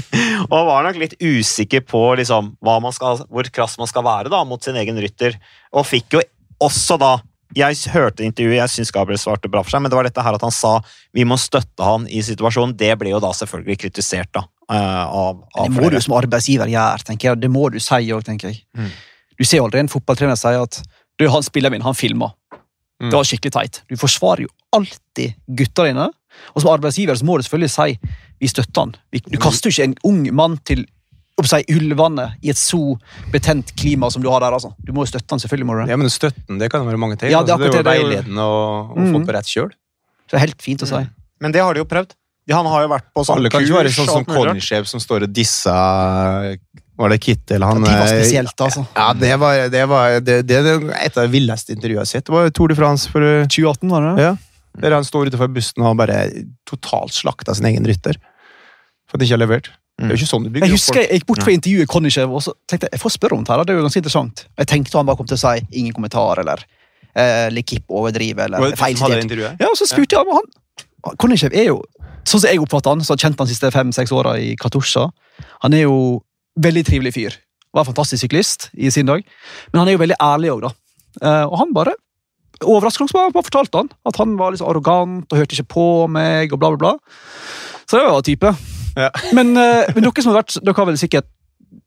[0.52, 2.54] og var nok litt usikker på liksom,
[2.94, 5.34] skal, hvor krass man skal være da, mot sin egen rytter,
[5.74, 6.22] og fikk jo
[6.62, 7.16] også da
[7.56, 10.36] jeg hørte intervjuet, jeg syns Gabriel svarte bra for seg, men det var dette her
[10.36, 10.76] at han sa
[11.16, 12.76] vi må støtte han i situasjonen.
[12.78, 14.44] Det ble jo da selvfølgelig kritisert, da.
[14.70, 15.98] Uh, av, av det må flere.
[15.98, 17.40] du som arbeidsgiver gjøre, tenker jeg.
[17.42, 18.62] Det må du si òg, tenker jeg.
[18.78, 18.92] Mm.
[19.40, 20.78] Du ser aldri en fotballtrener si at
[21.18, 22.30] du, han spilleren min, han filma.
[23.00, 23.08] Mm.
[23.08, 23.82] Det var skikkelig teit.
[23.90, 26.06] Du forsvarer jo alltid gutta dine.
[26.54, 28.94] Og som arbeidsgiver så må du selvfølgelig si vi støtter han.
[29.26, 30.86] Du kaster jo ikke en ung mann til
[31.48, 32.80] si, ulvene i et så
[33.32, 34.52] betent klima som du har der.
[34.58, 34.72] altså.
[34.84, 35.90] Du må jo støtte han, selvfølgelig må du det.
[35.94, 37.32] Ja, Men støtten det kan være mange ting.
[37.32, 39.12] Ja, det, altså, det er jo veiledende og, og mm.
[39.14, 39.70] få på rett kjøl.
[40.30, 41.00] Det er helt fint å si.
[41.00, 41.14] Mm.
[41.40, 42.16] Men det har de jo prøvd.
[42.50, 43.40] Han har jo vært på sånn kurs.
[43.40, 46.56] Alle kan ikke være sånn som Conny-sjef som står og disser
[46.98, 47.62] Var det Kittel?
[47.62, 48.84] Han, det var eh, spesielt, altså.
[48.96, 52.10] Ja, det var, det var det, det, det, et av de villeste intervjuene jeg har
[52.10, 52.26] sett.
[52.26, 54.26] Det var Tour de France for 2018, var det?
[54.26, 54.32] Ja.
[54.80, 56.24] Der han står utenfor bussen og bare
[56.68, 58.18] totalt slakta sin egen rytter.
[59.08, 59.70] For at de ikke har levert.
[60.00, 62.32] Det er jo ikke sånn du bygger jeg husker jeg gikk bort fra intervjuet Connichev
[62.32, 64.44] og så tenkte jeg jeg får spørre om det her, det er jo ganske interessant.
[64.58, 66.64] Jeg tenkte han bare kom til å si ingen kommentar eller
[67.14, 69.36] eh, Likip overdriver eller feilsitert.
[69.60, 70.50] Ja, og så spurte jeg han.
[71.20, 71.78] Connichev er jo,
[72.28, 75.06] sånn som jeg oppfatter han, så har kjent han de siste fem-seks åra i Katusha.
[75.64, 75.96] Han er jo
[76.60, 77.38] veldig trivelig fyr.
[77.76, 79.24] Var fantastisk syklist i sin dag,
[79.72, 80.72] men han er jo veldig ærlig òg, da.
[81.20, 81.94] Eh, og han bare
[82.60, 86.60] overraskende bare fortalte han at han var litt arrogant og hørte ikke på meg og
[86.60, 86.92] bla, bla, bla.
[87.88, 88.52] Så det var type.
[88.96, 89.10] Ja.
[89.36, 91.28] Men, uh, men, dere som har vært Dere har vel sikkert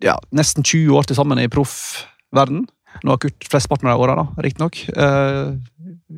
[0.04, 2.64] ja, nesten 20 år til sammen i proffverden.
[3.04, 4.80] Nå har Kurt flesteparten av de åra, riktignok.
[4.96, 5.60] Uh,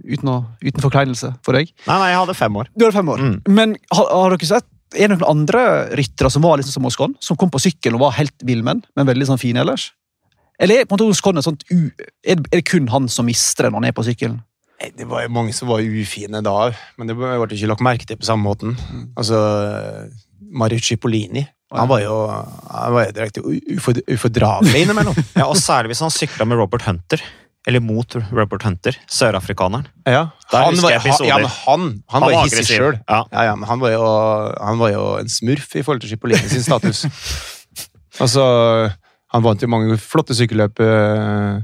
[0.06, 1.72] uten, uten forkleinelse for deg.
[1.86, 2.72] Nei, nei, jeg hadde fem år.
[2.76, 3.22] Du hadde fem år.
[3.22, 3.36] Mm.
[3.58, 5.62] Men har, har, dere sett er det noen andre
[5.98, 7.16] ryttere som var liksom som Oskon?
[7.24, 9.90] som kom på sykkel og var helt villmenn, men veldig sånn fine ellers?
[10.62, 13.74] Eller er, på en måte Oskon et sånt, er det kun han som mister det
[13.74, 14.40] når han er på sykkelen?
[14.96, 16.70] Det var jo mange som var ufine da,
[17.00, 18.76] men det ble ikke lagt merke til på samme måten.
[18.92, 19.06] Mm.
[19.18, 19.40] Altså,
[20.56, 21.46] Mario Cipollini.
[21.76, 25.18] Han var jo han var direkte ufordragelig innimellom.
[25.40, 27.24] ja, og særlig hvis han sykla med Robert Hunter.
[27.66, 29.88] Eller mot Robert Hunter, sørafrikaneren.
[30.06, 33.00] Ja, han var, han, ja, han, han, han, var hissig sjøl.
[33.10, 33.24] Ja.
[33.32, 34.04] Ja, ja, men han var, jo,
[34.60, 37.08] han var jo en smurf i forhold til Cipollini sin status.
[38.24, 38.46] altså,
[39.34, 41.58] han vant jo mange flotte sykkelløp, uh,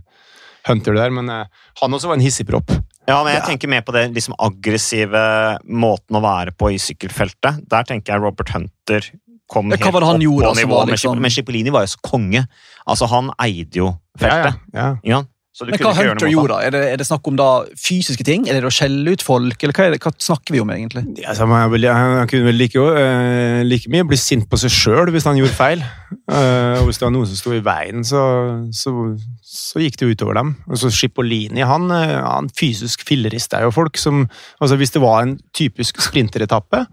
[0.66, 2.74] Hunter der, men uh, han også var en hissigpropp.
[3.12, 5.24] Ja, men jeg tenker mer på den liksom, aggressive
[5.68, 7.66] måten å være på i sykkelfeltet.
[7.72, 9.12] Der tenker jeg Robert Hunter
[9.52, 10.84] kom helt opp på nivå.
[10.88, 11.20] Liksom...
[11.22, 12.46] Men Cipollini var jo så konge.
[12.88, 14.62] Altså, Han eide jo feltet.
[14.72, 15.18] Ja, ja.
[15.18, 15.22] ja.
[15.60, 16.58] Men hva Hunter gjorde?
[16.64, 18.46] Er det, er det, snakk om da fysiske ting?
[18.48, 19.60] Er det å skjelle ut folk?
[19.60, 21.04] Eller hva, det, hva snakker vi om, egentlig?
[21.20, 25.28] Ja, altså, han, kunne vel like, uh, like mye bli sint på seg sjøl hvis
[25.28, 25.84] han gjorde feil.
[26.32, 28.22] Uh, hvis det var noen som sto i veien, så,
[28.76, 28.92] så,
[29.44, 30.54] så gikk det utover dem.
[30.68, 34.26] Og så Schipolini, han, eh, han fysisk fillerista jo folk som
[34.62, 36.84] altså Hvis det var en typisk sprinteretappe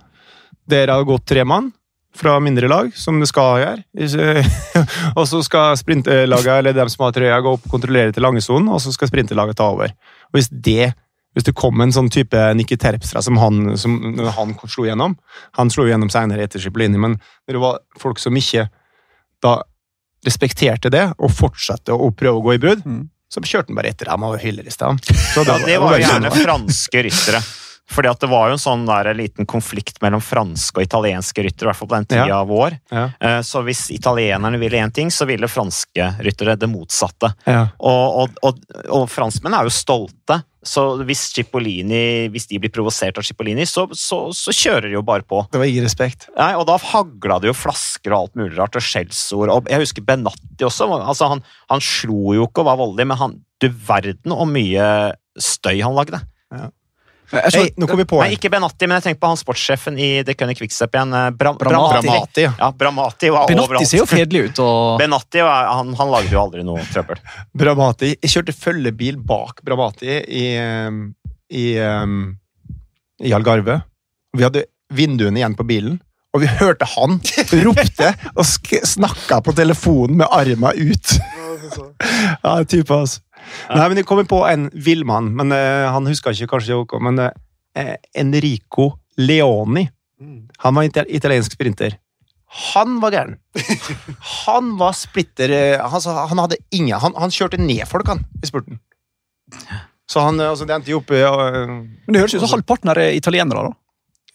[0.69, 1.71] der det hadde gått tre mann,
[2.19, 4.47] fra mindre lag, som det skal gjøre.
[5.19, 8.71] og så skal sprintelaget eller dem som har trøya, gå opp og kontrollere til langesonen,
[8.73, 9.95] og så skal sprinterlaget ta over.
[10.31, 10.93] Og hvis det
[11.37, 13.93] hvis det kom en sånn type Nikki Terpstra som han, som
[14.35, 15.13] han slo gjennom
[15.59, 17.15] Han slo gjennom senere etter Scipolini, men
[17.47, 18.65] det var folk som ikke
[19.45, 19.61] da
[20.27, 23.05] respekterte det, og fortsatte å prøve å gå i brudd, mm.
[23.31, 25.13] så kjørte han bare etter dem og hyller i stedet.
[25.37, 27.43] Ja, det var gjerne franske ryttere.
[27.89, 31.67] Fordi at det var jo en sånn der, liten konflikt mellom franske og italienske ryttere,
[31.67, 32.43] i hvert fall på den tida ja.
[32.43, 32.77] av vår.
[32.93, 33.07] Ja.
[33.25, 37.33] Eh, så hvis italienerne ville én ting, så ville franske ryttere det motsatte.
[37.49, 37.65] Ja.
[37.79, 43.17] Og, og, og, og, franskmenn er jo stolte, så hvis Cipollini, hvis de blir provosert
[43.21, 45.41] av Cipollini, så, så, så, kjører de jo bare på.
[45.49, 46.29] Det var ingen respekt.
[46.37, 49.55] Nei, og da hagla det jo flasker og alt mulig rart, og skjellsord.
[49.55, 50.91] Og jeg husker Benatti også.
[50.99, 54.91] altså Han, han slo jo ikke og var voldelig, men han, du verden hvor mye
[55.41, 56.21] støy han lagde.
[56.53, 56.69] Ja.
[57.31, 60.09] Hey, nå kom vi på Nei, ikke Benatti, men jeg tenker på han sportssjefen i
[60.25, 61.13] The Cunning Quickstep igjen.
[61.13, 62.07] Eh, Bram, Bramati.
[62.07, 62.47] Bramati.
[62.47, 63.91] Ja, Bramati var Benatti overalt.
[63.91, 64.63] ser jo fredelig ut.
[64.65, 64.97] Og...
[65.03, 67.21] Benatti han, han, lagde jo aldri noe trøbbel.
[67.53, 68.15] Bramati.
[68.17, 70.47] Jeg kjørte følgebil bak Bramati i,
[71.53, 71.67] i,
[73.29, 73.83] i Algarve.
[74.37, 74.65] Vi hadde
[74.97, 76.01] vinduene igjen på bilen.
[76.37, 77.21] Og vi hørte han
[77.65, 78.45] ropte og
[78.89, 81.17] snakka på telefonen med arma ut.
[82.45, 83.21] ja, type, altså.
[83.69, 87.01] Nei, men Jeg kommer på en villmann, men uh, han husker ikke kanskje dere.
[87.05, 89.89] Men uh, Enrico Leoni.
[90.21, 90.47] Mm.
[90.65, 91.99] Han var ital italiensk sprinter.
[92.73, 93.37] Han var gæren.
[94.47, 95.53] Han var splitter
[95.85, 98.79] han, han, hadde ingen han, han, kjørte ned folk, han, i spurten.
[100.09, 103.03] Så han, altså, det endte jo opp ja, Men det høres ut som halvparten er
[103.13, 103.77] italienere, da.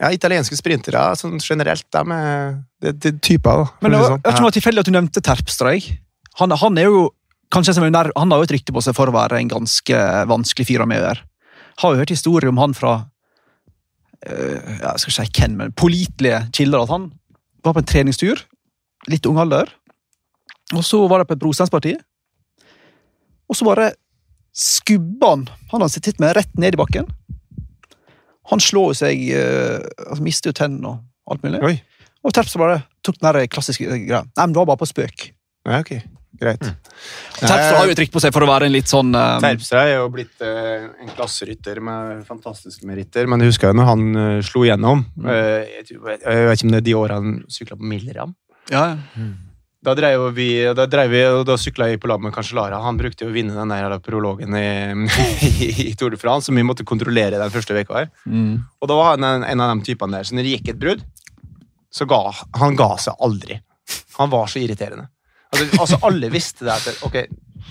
[0.04, 3.68] Ja, italienske sprintere sånn generelt, de er det, det er typer, da.
[3.82, 4.22] Men det var, sånn.
[4.22, 5.74] jeg vet ikke det var tilfeldig at du nevnte Terpstra.
[6.42, 7.04] Han, han er jo
[7.54, 10.00] kanskje som under, han har jo et rykte på seg for å være en ganske
[10.30, 11.22] vanskelig fyr å ha med å.
[11.82, 12.94] Har jo hørt historier om han fra
[14.28, 16.86] øh, jeg skal ikke si hvem, men pålitelige kilder.
[16.86, 17.10] At han
[17.66, 18.42] var på en treningstur,
[19.12, 19.72] litt ung alder,
[20.74, 21.98] og så var det på et brosteinsparti.
[23.52, 23.92] Og så bare
[24.54, 27.10] skubba han Han hadde sittet med rett ned i bakken.
[28.52, 31.62] Han slår seg øh, altså Mister jo tennene og alt mulig.
[31.64, 31.76] Oi.
[32.24, 34.24] Og Terpstra bare tok den der klassiske greia.
[34.24, 35.26] Nei, men det var bare på spøk.
[35.68, 36.23] Nei, ok.
[36.40, 36.64] Greit.
[37.38, 39.84] Terpstra har jo et rykte på seg for å være en litt sånn um, Terpstra
[39.86, 44.04] er jo blitt uh, en klasserytter med fantastiske meritter, men jeg husker jo når han
[44.18, 47.78] uh, slo igjennom eh, jeg, jeg vet ikke om det er de årene han sykla
[47.80, 48.38] på Milram.
[48.74, 49.26] ja, ja.
[49.84, 52.78] Da drev vi, da drev vi, og da sykla jeg på lag med Cancellara.
[52.86, 54.70] Han brukte jo å vinne den der prologen i,
[55.90, 58.08] i Tour de France, som vi måtte kontrollere den første uka her.
[58.24, 58.62] Mm.
[58.80, 60.80] Og da var han en, en av de typene der, så når det gikk et
[60.80, 61.04] brudd,
[61.92, 62.22] så ga
[62.62, 63.60] han ga seg aldri.
[64.22, 65.10] Han var så irriterende.
[65.54, 67.18] Altså, altså alle visste det at ok,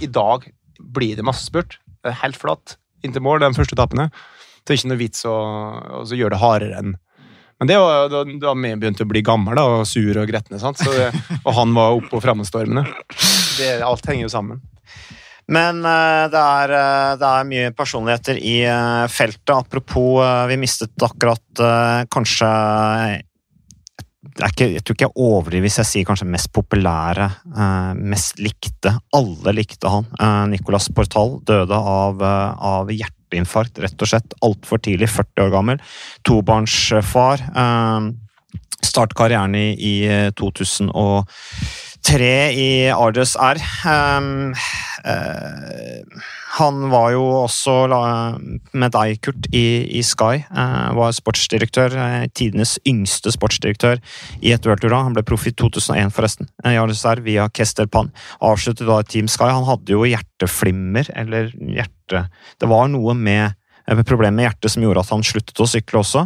[0.03, 0.45] i dag
[0.95, 1.79] blir det masse spurt.
[2.03, 4.09] Det er helt flatt inntil mål, de første etappene.
[4.63, 5.37] Det er ikke noe vits å,
[6.07, 6.93] så gjøre det hardere enn
[7.59, 10.59] Men det var da, da vi begynte å bli gammel da, og sur og gretne?
[10.63, 12.87] Og han var oppe og fremadstormende.
[13.59, 14.63] Det- Alt henger jo sammen.
[15.53, 19.51] Men uh, det, er, uh, det er mye personligheter i uh, feltet.
[19.55, 21.63] Apropos, vi mistet akkurat
[22.15, 22.51] kanskje
[24.23, 28.95] ikke, Jeg tror ikke jeg overdriver hvis jeg sier kanskje mest populære, eh, mest likte.
[29.13, 30.07] Alle likte han.
[30.19, 34.35] Eh, Nicolas Portal døde av, eh, av hjerteinfarkt, rett og slett.
[34.43, 35.81] Altfor tidlig, 40 år gammel.
[36.23, 37.43] Tobarnsfar.
[38.83, 40.31] Start karrieren i, i eh,
[42.03, 43.59] 2003 i Ardes R.
[43.87, 44.53] Um,
[45.07, 46.23] uh,
[46.59, 47.75] han var jo også
[48.75, 50.43] med deg, Kurt, i, i Sky.
[50.51, 54.03] Uh, var sportsdirektør, eh, tidenes yngste sportsdirektør
[54.43, 54.93] i et worldtour.
[54.93, 58.13] Han ble proff i 2001, forresten, i Ardes R via Kester Pan.
[58.43, 59.53] Avsluttet da Team Sky.
[59.55, 62.27] Han hadde jo hjerteflimmer, eller hjerte...
[62.61, 63.57] Det var noe med
[63.93, 66.25] eh, problemer med hjertet som gjorde at han sluttet å sykle også.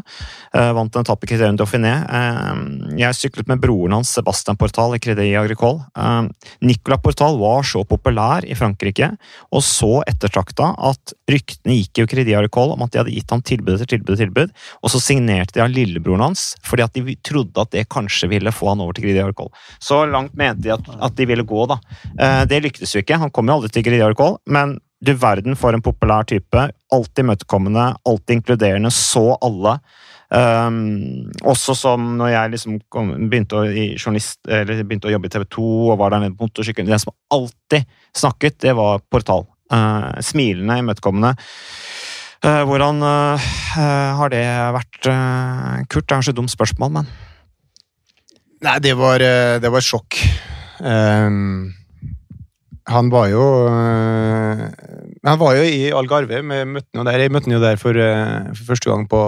[0.57, 1.93] Eh, vant en etappe i Criterium Dauphiné.
[2.07, 2.61] Eh,
[3.01, 5.85] jeg syklet med broren hans, Sebastian Portal, i Crédit Agricole.
[5.97, 6.29] Eh,
[6.67, 9.11] Nicolas Portal var så populær i Frankrike,
[9.53, 13.45] og så ettertrakta, at ryktene gikk i Crédit Agricole om at de hadde gitt ham
[13.45, 17.17] tilbud etter tilbud, etter tilbud, og så signerte de av lillebroren hans, fordi at de
[17.27, 19.53] trodde at det kanskje ville få han over til Crédit Agricole.
[19.83, 21.79] Så langt mente de at, at de ville gå, da.
[22.49, 25.77] Det lyktes jo ikke, han kom jo aldri til Crédit Agricole, men du verden for
[25.77, 26.67] en populær type.
[26.93, 29.77] Alltid imøtekommende, alltid inkluderende, så alle.
[30.27, 35.45] Um, også som når jeg liksom kom, begynte, å, journalist, begynte å jobbe i TV
[35.55, 39.47] 2 og var der nede på motorsykkelen Den som alltid snakket, det var Portal.
[39.71, 41.37] Uh, smilende, imøtekommende.
[42.45, 43.47] Uh, hvordan uh,
[44.19, 44.45] har det
[44.77, 46.07] vært, Kurt?
[46.07, 47.15] Det er kanskje et dumt spørsmål, men
[48.65, 49.21] Nei, det var,
[49.61, 50.17] det var sjokk.
[50.81, 51.75] Ehm,
[52.87, 54.63] han var jo eh,
[55.27, 56.39] Han var jo i Algarve.
[56.39, 57.19] Vi møtte der.
[57.19, 59.21] Jeg møtte han jo der for, eh, for første gang på,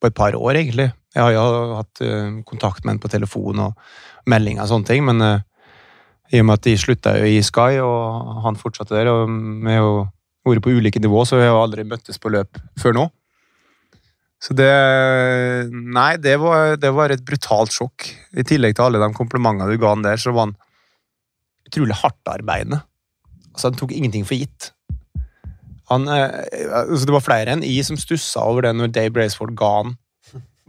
[0.00, 0.90] på et par år, egentlig.
[1.16, 5.06] Jeg har jo hatt eh, kontakt med han på telefon og meldinger og sånne ting,
[5.06, 5.22] men
[6.34, 9.70] i og med at de slutta jo i Sky, og han fortsatte der, og vi
[9.70, 10.00] har jo
[10.46, 13.04] vært på ulike nivå, så vi har aldri møttes på løp før nå.
[14.42, 14.68] Så det
[15.72, 18.10] Nei, det var, det var et brutalt sjokk.
[18.36, 20.56] I tillegg til alle de komplimentene du ga han der, så var han
[21.68, 22.82] utrolig hardtarbeidende.
[23.52, 24.70] Altså, han tok ingenting for gitt.
[25.90, 26.42] Han, eh,
[26.82, 29.96] altså, det var flere enn I som stussa over det når Dave Braceford ga han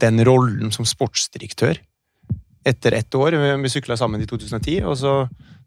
[0.02, 1.80] den rollen som sportsdirektør.
[2.68, 3.34] Etter ett år.
[3.38, 5.12] Vi, vi sykla sammen i 2010, og så,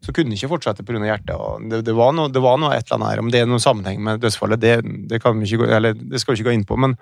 [0.04, 1.00] så kunne han ikke fortsette pga.
[1.04, 1.68] hjertet.
[1.70, 3.22] Det, det, var noe, det var noe et eller annet her.
[3.24, 4.76] Om det er noen sammenheng med dødsfallet, det,
[5.10, 6.78] det, gå- eller, det skal vi ikke gå inn på.
[6.80, 6.96] men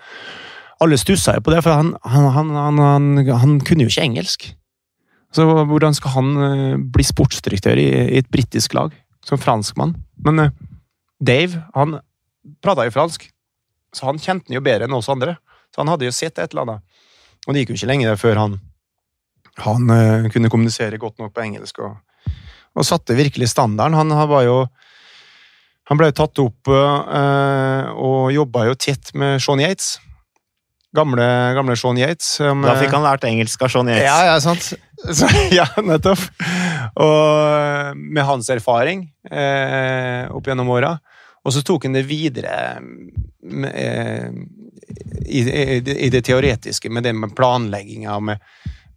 [0.81, 4.47] alle stussa jo på det, for han, han, han, han kunne jo ikke engelsk.
[5.35, 8.95] Så hvordan skal han eh, bli sportsdirektør i, i et britisk lag,
[9.27, 9.95] som franskmann?
[10.27, 10.57] Men eh,
[11.23, 12.01] Dave, han
[12.65, 13.29] prata jo fransk,
[13.95, 15.37] så han kjente den jo bedre enn oss andre.
[15.71, 17.01] Så han hadde jo sett et eller annet.
[17.47, 18.59] Og det gikk jo ikke lenge før han,
[19.63, 22.35] han eh, kunne kommunisere godt nok på engelsk, og,
[22.75, 23.99] og satte virkelig standarden.
[24.01, 24.61] Han, han var jo
[25.91, 29.97] han ble tatt opp og jobba jo tett med Sean Yates.
[30.97, 32.27] Gamle, gamle Sean Yates.
[32.41, 34.07] som, da eh, fikk han lært engelsk av Sean Yates.
[34.09, 34.73] ja, ja, sant.
[35.21, 36.21] Så, ja, nettopp.
[37.01, 40.97] Og med hans erfaring eh, opp gjennom åra.
[41.47, 44.29] Og så tok han det videre med, eh,
[45.25, 48.45] i, i, i det teoretiske, med det med planlegginga, med,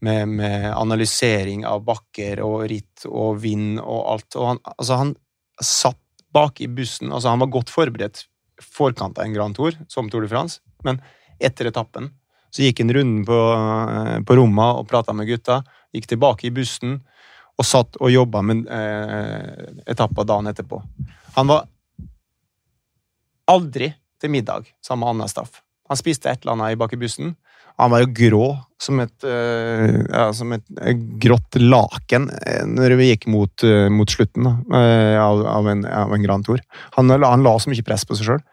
[0.04, 4.36] med, med analysering av bakker og ritt og vind og alt.
[4.36, 5.16] Og han, altså han
[5.64, 6.02] satt
[6.34, 8.26] bak i bussen, altså han var godt forberedt
[8.64, 11.00] forkant av en Grand Tour, som Tour de France, men
[11.40, 12.12] etter etappen
[12.54, 15.64] så gikk han runden på, eh, på rommet og prata med gutta.
[15.94, 17.00] Gikk tilbake i bussen
[17.58, 20.82] og satt og jobba med eh, etappa dagen etterpå.
[21.38, 21.66] Han var
[23.50, 23.90] aldri
[24.22, 25.64] til middag sammen med Anna Staff.
[25.90, 27.34] Han spiste et eller annet i bak i bussen.
[27.82, 30.68] Han var jo grå som et, uh, ja, som et
[31.18, 34.84] grått laken eh, når vi gikk mot, mot slutten da,
[35.24, 36.62] av, av, en, av, en, Grand Tour.
[37.00, 38.44] Han, han, la så mye press på seg sjøl.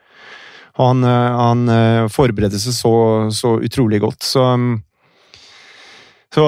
[0.78, 1.70] Han, han
[2.12, 2.92] forberedte seg så,
[3.34, 4.22] så, utrolig godt.
[4.22, 4.44] Så,
[6.30, 6.44] så,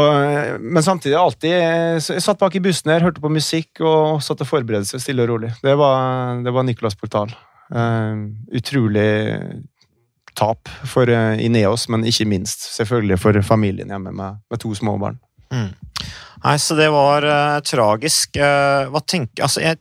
[0.63, 4.49] men samtidig alltid Jeg satt bak i bussen her, hørte på musikk og satt og
[4.49, 5.51] forberedte seg stille og rolig.
[5.65, 7.35] Det var, det var Nicolas Portal.
[8.53, 9.11] utrolig
[10.35, 14.97] tap for uh, Ineos, men ikke minst selvfølgelig for familien hjemme med, med to små
[15.01, 15.19] barn.
[15.53, 15.73] Mm.
[16.43, 18.39] Nei, så det var uh, tragisk.
[18.39, 19.79] Uh, hva tenker Altså, jeg,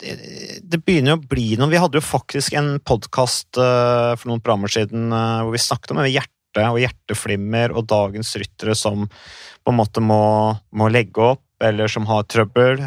[0.61, 4.43] det begynner jo å bli noe Vi hadde jo faktisk en podkast uh, for noen
[4.43, 9.77] programmer siden hvor vi snakket om hjerte og hjerteflimmer og dagens ryttere som på en
[9.77, 12.81] måte må, må legge opp, eller som har trøbbel.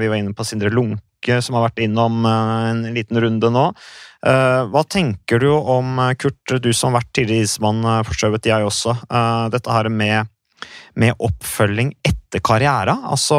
[0.00, 3.66] vi var inne på Sindre Lunke, som har vært innom en liten runde nå.
[4.22, 8.14] Eh, hva tenker du om, eh, Kurt, du som har vært tidligere ismann, eh, for
[8.14, 10.28] så jeg også, dette her med,
[10.98, 12.94] med oppfølging etter karriere?
[13.08, 13.36] Altså,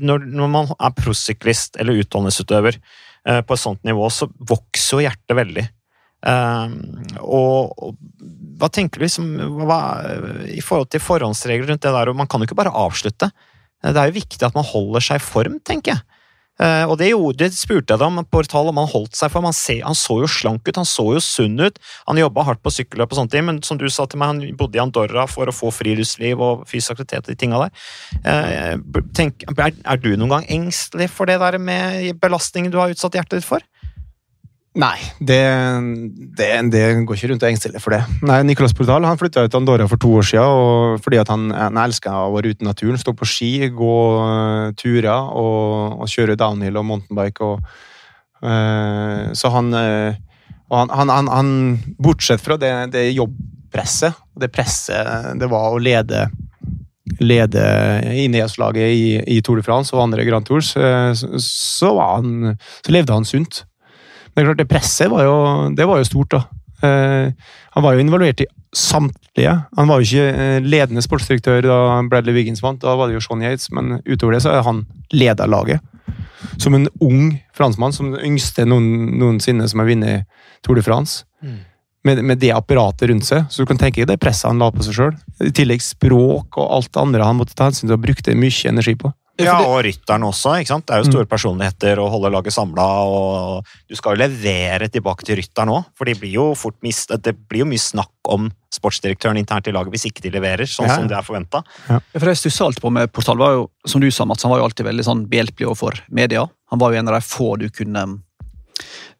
[0.00, 2.80] når, når man er prosyklist eller utdannelsesutøver
[3.24, 5.62] på et sånt nivå, så vokser jo hjertet veldig.
[7.24, 7.94] og, og
[8.60, 9.30] hva tenker du liksom,
[9.64, 9.78] hva,
[10.52, 12.10] i forhold til forhåndsregler rundt det der?
[12.10, 13.30] og Man kan jo ikke bare avslutte.
[13.84, 16.13] Det er jo viktig at man holder seg i form, tenker jeg.
[16.54, 19.46] Uh, og det, gjorde, det spurte jeg dem på portal om han holdt seg for.
[19.54, 21.80] Se, han så jo slank ut, han så jo sunn ut.
[22.06, 24.78] Han jobba hardt på sykkelløp, og sånt, men som du sa til meg, han bodde
[24.78, 27.26] i Andorra for å få friluftsliv og fysisk aktivitet.
[27.26, 27.84] og de tinga der.
[28.22, 32.94] Uh, tenk, er, er, du noen gang engstelig for det der med belastningen du har
[32.94, 33.64] utsatt hjertet ditt for?
[34.74, 35.38] Nei, det,
[36.34, 38.00] det, det, går ikke rundt og engstelig for det.
[38.26, 42.14] Nei, Nicolas Portal han flytta til Andorra for to år siden fordi han, han elska
[42.24, 42.98] å være ute i naturen.
[42.98, 47.46] Stå på ski, gå uh, turer og, og, kjøre downhill og mountainbike.
[47.46, 47.84] Og,
[48.42, 51.52] uh, så han, uh, han, han, han,
[52.02, 56.26] Bortsett fra det, det jobbpresset, det presset det var å lede
[57.22, 57.62] lede
[58.24, 59.06] Ineos-laget i,
[59.36, 63.62] i Tour de France og andre Grand Tours, så, så, så levde han sunt.
[64.34, 65.34] Det er klart, det presset var jo,
[65.78, 66.42] det var jo stort, da.
[66.84, 67.32] Eh,
[67.76, 69.54] han var jo involvert i samtlige.
[69.76, 71.78] Han var jo ikke eh, ledende sportsdirektør da
[72.10, 74.84] Bradley Wiggins vant, da var det jo Sean Yates, men utover det så er han
[75.14, 75.84] leder laget.
[76.58, 81.24] Som en ung franskmann, som den yngste noen, noensinne som har vunnet Tour de France.
[81.42, 81.62] Mm.
[82.04, 84.68] Med, med, det apparatet rundt seg, så du kan tenke deg det presset han la
[84.74, 85.14] på seg sjøl.
[85.40, 88.68] I tillegg språk og alt det andre han måtte ta hensyn til og brukte mye
[88.68, 89.14] energi på.
[89.42, 90.52] Ja, og rytterne også.
[90.62, 90.86] ikke sant?
[90.86, 91.30] Det er jo store mm.
[91.32, 92.84] personligheter å holde laget samla.
[93.10, 97.10] Og du skal jo levere tilbake til rytteren òg, for de blir jo fort mist,
[97.24, 100.88] det blir jo mye snakk om sportsdirektøren internt i laget hvis ikke de leverer, sånn
[100.90, 100.98] ja.
[100.98, 101.62] som det er forventa.
[101.88, 101.98] Ja.
[102.14, 104.54] For det jeg stussa alltid på med Portal, var jo, som du sa, Mats, han
[104.54, 106.46] var jo alltid veldig sånn behjelpelig overfor media.
[106.70, 108.06] Han var jo en av de få du kunne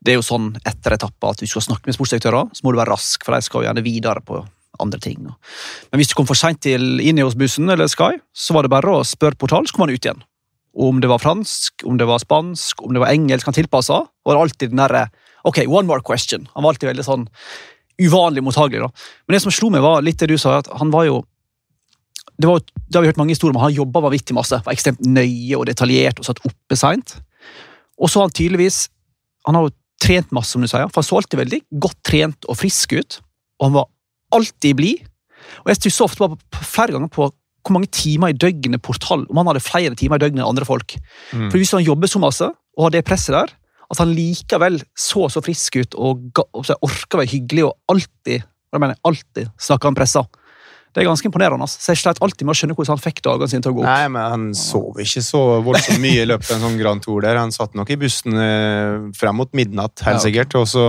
[0.05, 2.79] Det er jo sånn etter etappa at du skal snakke med sportsdirektører, så må du
[2.79, 4.43] være rask, for de skal jo gjerne videre på
[4.85, 5.25] andre ting.
[5.25, 8.73] Men hvis du kom for seint inn i oss bussen eller Sky, så var det
[8.75, 10.23] bare å spørre portal, så kom han ut igjen.
[10.75, 14.37] Om det var fransk, om det var spansk, om det var engelsk han tilpassa, var
[14.37, 15.07] det alltid den derre
[15.45, 16.47] Ok, one more question.
[16.55, 17.27] Han var alltid veldig sånn
[18.01, 18.81] uvanlig mottagelig.
[18.81, 18.89] da.
[19.27, 21.19] Men det som slo meg, var litt det du sa, at han var jo
[22.41, 25.05] det, var, det har vi hørt mange historier om, Han jobba vanvittig masse, var ekstremt
[25.07, 27.19] nøye og detaljert og satt oppe seint.
[28.01, 28.89] Og så har han tydeligvis
[29.47, 32.49] Han har jo trent masse, som du sier, for han så alltid veldig godt trent
[32.49, 33.21] og frisk ut.
[33.61, 33.91] Og han var
[34.37, 35.09] alltid blid.
[35.65, 37.29] Og jeg stusser ofte på, flere ganger på
[37.65, 40.67] hvor mange timer i døgnet Portal Om han hadde flere timer i døgnet enn andre
[40.69, 40.97] folk.
[41.33, 41.49] Mm.
[41.49, 43.53] For Hvis han jobber så masse og har det presset der,
[43.93, 48.43] at han likevel så så frisk ut og, og orker å være hyggelig og alltid
[48.75, 50.25] jeg mener, alltid snakker han pressa.
[50.95, 51.67] Det er ganske imponerende.
[51.67, 51.81] Altså.
[51.83, 53.83] Så jeg slet alltid med å skjønne hvordan han fikk dagene sine til å gå
[53.83, 53.89] opp.
[53.89, 57.25] Nei, men Han sov ikke så voldsomt mye i løpet av en sånn Grand Tour
[57.25, 57.41] der.
[57.41, 60.55] Han satt nok i bussen eh, frem mot midnatt, helt sikkert.
[60.61, 60.87] Og så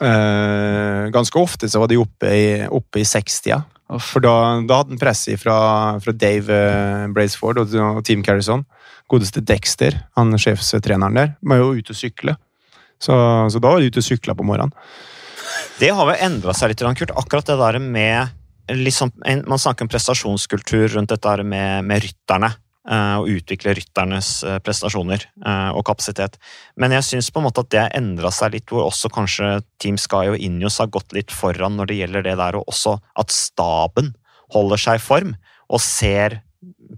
[0.00, 3.52] ganske ofte så var de oppe i, oppe i 60
[4.00, 4.32] For da,
[4.64, 5.56] da hadde han press fra,
[6.00, 8.64] fra Dave uh, Braceford og, og Team Carrison.
[9.10, 12.36] Godeste Dexter, han sjefstreneren der, var jo ute og sykle.
[13.00, 13.14] Så,
[13.50, 14.74] så, da var de ute og sykla på morgenen.
[15.80, 17.14] Det har vel endra seg litt, Kurt.
[17.18, 18.36] Akkurat det der med
[18.70, 19.10] liksom,
[19.48, 22.52] Man snakker om prestasjonskultur rundt dette med, med rytterne.
[22.88, 26.38] Eh, og utvikle rytternes eh, prestasjoner eh, og kapasitet.
[26.80, 29.50] Men jeg syns på en måte at det har endra seg litt, hvor også kanskje
[29.82, 32.94] Team Sky og Injos har gått litt foran når det gjelder det der, og også
[33.20, 34.14] at staben
[34.56, 35.34] holder seg i form
[35.68, 36.38] og ser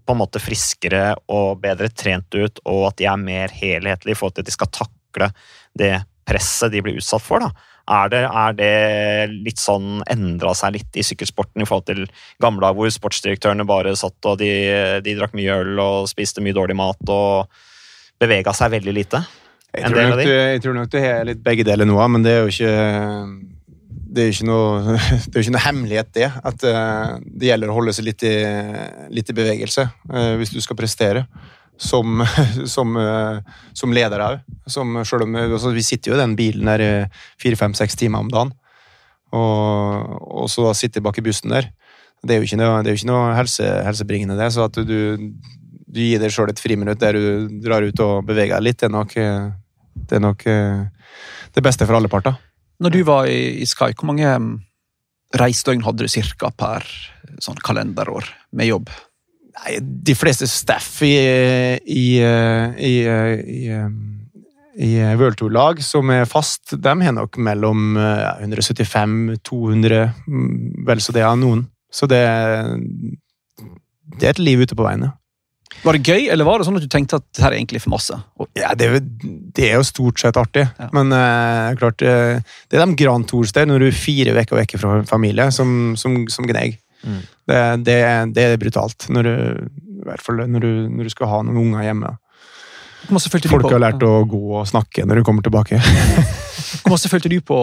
[0.06, 4.20] på en måte friskere og bedre trent ut, og at de er mer helhetlige i
[4.20, 5.32] forhold til at de skal takle
[5.82, 5.92] det
[6.30, 7.42] presset de blir utsatt for.
[7.42, 7.50] da
[7.92, 8.72] Er det, er det
[9.46, 12.02] litt sånn endra seg litt i sykkelsporten i forhold til
[12.42, 14.50] gamle dager, hvor sportsdirektørene bare satt og de,
[15.04, 17.62] de, drakk mye øl og spiste mye dårlig mat og
[18.22, 19.22] bevega seg veldig lite?
[19.72, 22.34] Jeg tror, nok du, jeg tror nok du har litt begge deler nå, men det
[22.36, 22.72] er jo ikke
[24.12, 26.28] det er jo ikke ikke noe hemmelighet, det.
[26.28, 28.34] At uh, det gjelder å holde seg litt i,
[29.12, 31.24] litt i bevegelse uh, hvis du skal prestere.
[31.82, 32.20] Som,
[32.70, 33.40] som, uh,
[33.74, 34.42] som leder òg.
[34.68, 37.08] Altså, vi sitter jo i den bilen der
[37.42, 38.52] fire-fem-seks timer om dagen.
[39.34, 40.12] Og,
[40.44, 41.72] og så sitte bak i bussen der.
[42.22, 44.52] Det er jo ikke noe, jo ikke noe helse, helsebringende, det.
[44.54, 45.32] Så at du,
[45.90, 48.86] du gir deg sjøl et friminutt der du drar ut og beveger deg litt, det
[48.86, 52.38] er nok det, er nok, det beste for alle parter.
[52.82, 54.30] Når du var i, i Sky, hvor mange
[55.38, 56.86] reisedøgn hadde du cirka per
[57.42, 58.28] sånn kalenderår
[58.58, 58.92] med jobb?
[59.52, 61.12] Nei, de fleste staff i,
[61.84, 63.68] i, i, i,
[64.80, 64.88] i
[65.20, 71.36] World Tour-lag som er fast, de har nok mellom 175-200, mm, vel så det av
[71.38, 71.66] noen.
[71.92, 72.22] Så det,
[74.16, 75.14] det er et liv ute på veien, ja.
[75.82, 77.94] Var det gøy, eller var det sånn at du tenkte at dette er egentlig for
[77.94, 78.16] masse?
[78.58, 78.90] Ja, det,
[79.56, 80.88] det er jo stort sett artig, ja.
[80.94, 82.38] men uh, klart uh,
[82.68, 85.94] Det er de Grand Tours der, når du er fire uker vekk fra familie, som,
[85.98, 86.76] som, som gneg.
[87.02, 87.22] Mm.
[87.50, 87.96] Det, det,
[88.36, 89.32] det, er brutalt, når du,
[90.02, 92.14] i hvert fall når du, når du skal ha noen unger hjemme.
[93.50, 95.80] Folk har lært å gå og snakke når du kommer tilbake.
[96.82, 97.58] Hvor masse følte du på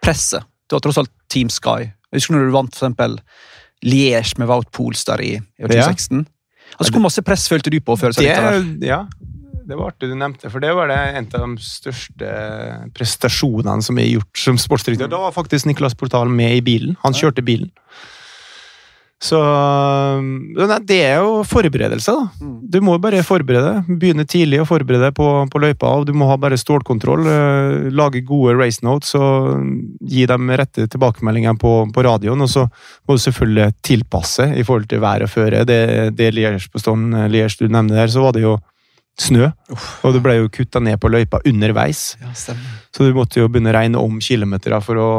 [0.00, 0.46] presset?
[0.70, 1.90] Du har tross alt Team Sky.
[2.10, 3.18] Jeg husker når du vant for eksempel
[3.86, 6.24] Liège med Wout Polstad i 2016.
[6.24, 6.76] Ja.
[6.78, 8.14] Altså, Hvor masse press følte du på før?
[8.16, 8.30] Det,
[8.86, 9.02] ja,
[9.70, 12.30] det var artig du nevnte, for det var det en av de største
[12.96, 15.10] prestasjonene som er gjort som sportsdirektør.
[15.10, 16.96] Da var faktisk Nicolas Portal med i bilen.
[17.04, 17.70] Han kjørte bilen.
[19.20, 19.38] Så
[20.88, 22.28] Det er jo forberedelse, da.
[22.40, 22.54] Mm.
[22.72, 23.82] Du må bare forberede.
[24.00, 25.92] Begynne tidlig å forberede på, på løypa.
[26.08, 27.28] Du må ha bare stålkontroll.
[27.28, 29.60] Eh, lage gode race notes og
[30.08, 32.40] gi dem rette tilbakemeldingene på, på radioen.
[32.40, 35.66] Og så må du selvfølgelig tilpasse i forhold til vær og føre.
[35.68, 35.80] Det,
[36.16, 36.32] det
[36.80, 38.56] Stone, eh, du nevner der, så var det jo
[39.20, 39.50] snø.
[40.06, 42.14] Og det ble jo kutta ned på løypa underveis.
[42.20, 45.10] Ja, så du måtte jo begynne å regne om kilometer for å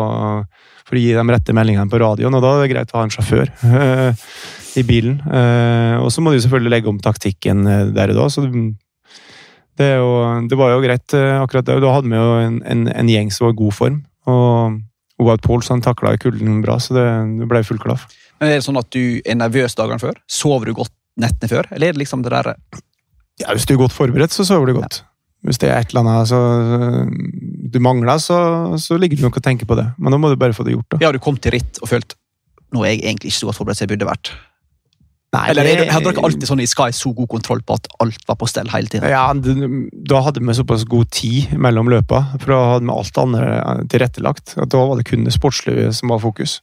[0.92, 3.06] for å gi de rette meldingene på radioen, og da er det greit å ha
[3.08, 4.28] en sjåfør uh,
[4.76, 5.22] i bilen.
[5.24, 8.26] Uh, og så må du selvfølgelig legge om taktikken eh, der og da.
[8.34, 8.44] så
[9.80, 10.10] det, jo,
[10.52, 11.78] det var jo greit akkurat det.
[11.80, 14.02] Da hadde vi jo en, en, en gjeng som var i god form.
[14.30, 14.82] og
[15.22, 17.08] Wout Pauls takla kulden bra, så det,
[17.40, 18.08] det ble full klaff.
[18.42, 20.20] Men Er det sånn at du er nervøs dagene før?
[20.30, 21.72] Sover du godt nettene før?
[21.72, 22.56] Eller er det liksom det der
[23.42, 25.02] Ja, Hvis du er godt forberedt, så sover du godt.
[25.02, 25.08] Ja.
[25.50, 26.40] Hvis det er et eller annet så,
[27.74, 28.38] du mangler, så,
[28.78, 29.88] så ligger du nok og tenker på det.
[29.98, 30.92] Men da må du bare få det gjort.
[30.94, 31.00] da.
[31.02, 32.20] Ja, du kom til ritt og følte
[32.72, 34.32] nå er jeg egentlig ikke så godt forberedt som jeg burde vært.
[35.32, 38.26] Nei, Eller det, Hadde dere alltid sånn i Sky så god kontroll på at alt
[38.28, 39.08] var på stell hele tiden?
[39.08, 43.86] Ja, Da hadde vi såpass god tid mellom løpa, for da hadde vi alt annet
[43.94, 44.58] tilrettelagt.
[44.58, 46.60] at Da var det kun det sportslige som var fokus.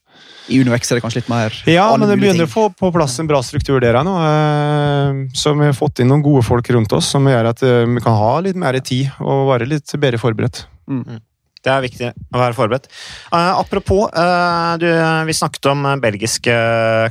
[0.52, 2.50] I UnoX er det kanskje litt mer Ja, men det begynner ting.
[2.50, 4.14] å få på plass en bra struktur der nå.
[4.28, 7.86] Eh, så vi har fått inn noen gode folk rundt oss som gjør at eh,
[7.86, 10.66] vi kan ha litt mer tid og være litt bedre forberedt.
[10.88, 11.20] Mm.
[11.68, 12.88] Det er viktig å være forberedt.
[13.28, 14.88] Uh, apropos, uh, du,
[15.28, 16.54] vi snakket om belgiske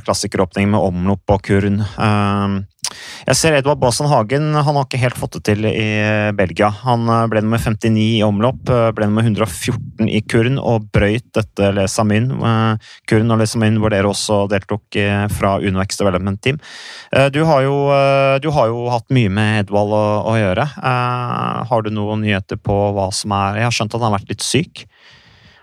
[0.06, 1.82] klassikeråpning med omlopp og kurn.
[1.94, 2.58] Uh,
[3.28, 5.88] jeg ser Edvard Baasen Hagen han har ikke helt fått det til i
[6.36, 6.70] Belgia.
[6.86, 11.26] Han eh, ble nummer 59 i omlopp, eh, ble nummer 114 i Kurn og brøyt
[11.36, 12.30] dette Le Samin.
[12.32, 14.96] Eh, Kurn og Le Samin, hvor dere også deltok
[15.34, 16.58] fra UnoX Development Team.
[17.34, 17.76] Du har, jo,
[18.40, 20.64] du har jo hatt mye med Edvald å, å, gjøre.
[21.68, 24.32] Har du noen nyheter på hva som er Jeg har skjønt at han har vært
[24.32, 24.84] litt syk.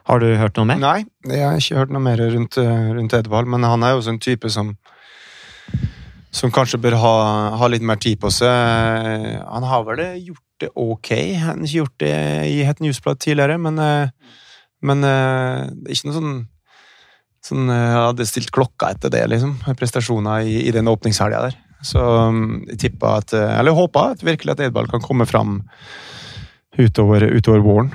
[0.05, 0.82] Har du hørt noe mer?
[0.82, 0.99] Nei,
[1.32, 4.51] jeg har ikke hørt noe mer rundt, rundt Edvald, men han er jo sånn type
[4.53, 4.76] som
[6.36, 7.14] som kanskje bør ha,
[7.60, 8.50] ha, litt mer tid på seg.
[9.48, 11.12] Han har vel gjort det ok.
[11.42, 12.16] Han har ikke gjort det
[12.52, 14.36] i Het Newsblad tidligere, men, eh,
[14.86, 16.36] men eh, det er ikke noe sånn
[17.46, 19.60] sånn, Jeg hadde stilt klokka etter det, liksom.
[19.78, 21.60] Prestasjoner i, i den åpningshelga der.
[21.86, 25.60] Så mm, jeg tippa at Eller håpa virkelig at Edvald kan komme fram
[26.80, 27.92] utover, utover våren.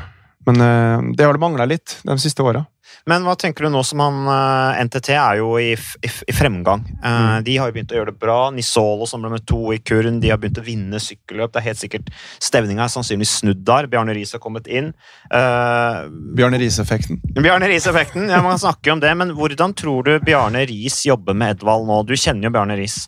[0.46, 2.64] Men eh, det har det mangla litt de siste åra.
[3.08, 6.82] Men hva tenker du nå som han eh, NTT er jo i, i, i fremgang.
[7.00, 7.44] Uh, mm.
[7.46, 8.38] De har jo begynt å gjøre det bra.
[8.54, 11.54] Nisolo som ble med to i kurn, de har begynt å vinne sykkelløp.
[11.54, 12.10] Det er helt sikkert
[12.42, 13.88] Stevninga er sannsynligvis snudd der.
[13.90, 14.92] Bjarne Riis har kommet inn.
[15.32, 17.22] Uh, Bjarne Riis-effekten.
[17.38, 19.14] Bjarne Riis-effekten, ja, Man snakker om det.
[19.16, 22.02] Men hvordan tror du Bjarne Riis jobber med Edvald nå?
[22.08, 23.04] Du kjenner jo Bjarne Riis.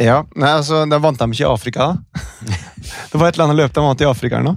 [0.00, 2.24] Ja, nei, altså, Da vant de ikke i Afrika, da.
[3.12, 4.56] det var et eller annet løp de vant i Afrika nå.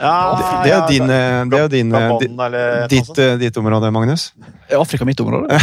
[0.00, 3.90] Ja, det, det, er jo din, eh, det er din, eh, ditt, eh, ditt, område,
[3.94, 4.32] Magnus.
[4.68, 5.54] Er Afrika mitt område?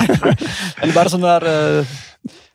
[0.82, 1.48] eller bare sånn der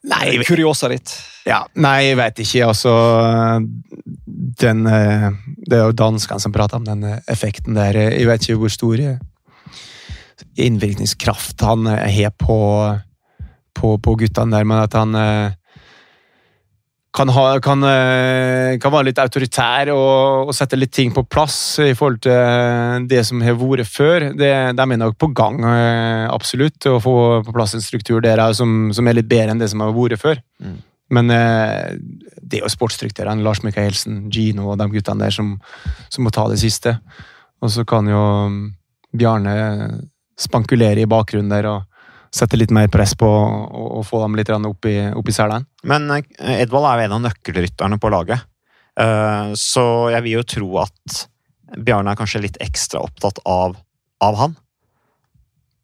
[0.09, 1.11] Nei, kuriosa ditt?
[1.49, 2.69] Ja, nei, jeg vet ikke.
[2.69, 2.93] Altså
[4.61, 7.97] den, Det er jo danskene som prater om den effekten der.
[8.13, 9.03] Jeg vet ikke hvor stor
[10.59, 12.59] innvirkningskraft han har på,
[13.75, 15.19] på, på guttene der, men at han
[17.15, 17.81] kan, ha, kan,
[18.81, 23.23] kan, være litt autoritær og, og, sette litt ting på plass i forhold til det
[23.25, 24.27] som har vært før.
[24.37, 25.57] Det, de er nok på gang,
[26.29, 27.15] absolutt, å få
[27.47, 30.21] på plass en struktur der som, som er litt bedre enn det som har vært
[30.21, 30.43] før.
[30.61, 30.77] Mm.
[31.13, 31.97] Men eh,
[32.41, 35.55] det er jo sportsdirektørene, Lars Michaelsen, Gino og de guttene der, som,
[36.07, 36.95] som, må ta det siste.
[37.63, 38.59] Og så kan jo mm,
[39.17, 39.53] Bjarne
[40.39, 41.88] spankulere i bakgrunnen der og
[42.35, 45.65] sette litt mer press på å få dem litt opp i, opp i selen.
[45.89, 48.45] Men eh, Edvald er jo en av nøkkelrytterne på laget,
[48.99, 51.25] eh, så jeg vil jo tro at
[51.77, 53.75] Bjarne er kanskje litt ekstra opptatt av,
[54.25, 54.55] av han.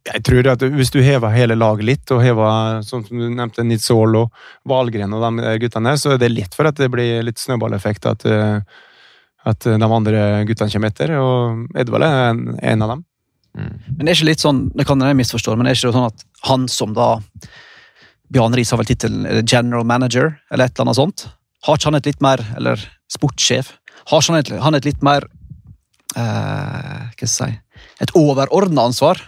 [0.06, 3.66] Jeg tror at Hvis du hever hele laget litt, og hever sånn som du nevnte,
[3.66, 7.42] Nitzol og Valgren og de guttene, så er det litt for at det blir litt
[7.42, 8.06] snøballeffekt.
[8.10, 8.60] At, eh,
[9.46, 11.16] at de andre guttene kommer etter.
[11.18, 13.06] Og Edvald er en, en av dem.
[13.56, 13.72] Mm.
[13.88, 16.10] Men det er ikke litt sånn, det kan jeg misforstå, men det er ikke sånn
[16.10, 17.16] at han som da
[18.34, 21.28] Bjarne Riis har vel tittelen general manager, eller et eller annet sånt.
[21.66, 23.72] Har ikke han et litt mer Eller sportssjef.
[24.10, 25.26] Har ikke han et, han et litt mer
[26.18, 29.22] eh, Hva skal jeg si Et overordna ansvar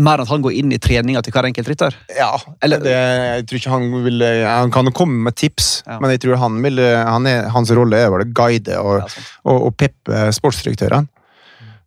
[0.00, 1.96] mer enn at han går inn i treninga til hver enkelt rytter?
[2.16, 2.30] Ja,
[2.64, 5.98] Eller, det, jeg tror ikke Han vil, han kan komme med tips, ja.
[6.00, 9.26] men jeg tror han vil, han er, hans rolle er vel å guide og, ja,
[9.44, 11.11] og, og peppe sportsdirektørene.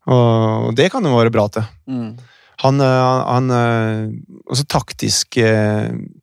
[0.06, 1.66] Og det kan jo være bra til.
[1.89, 2.16] Mm.
[2.64, 3.49] Han, han
[4.45, 5.47] Også taktiske,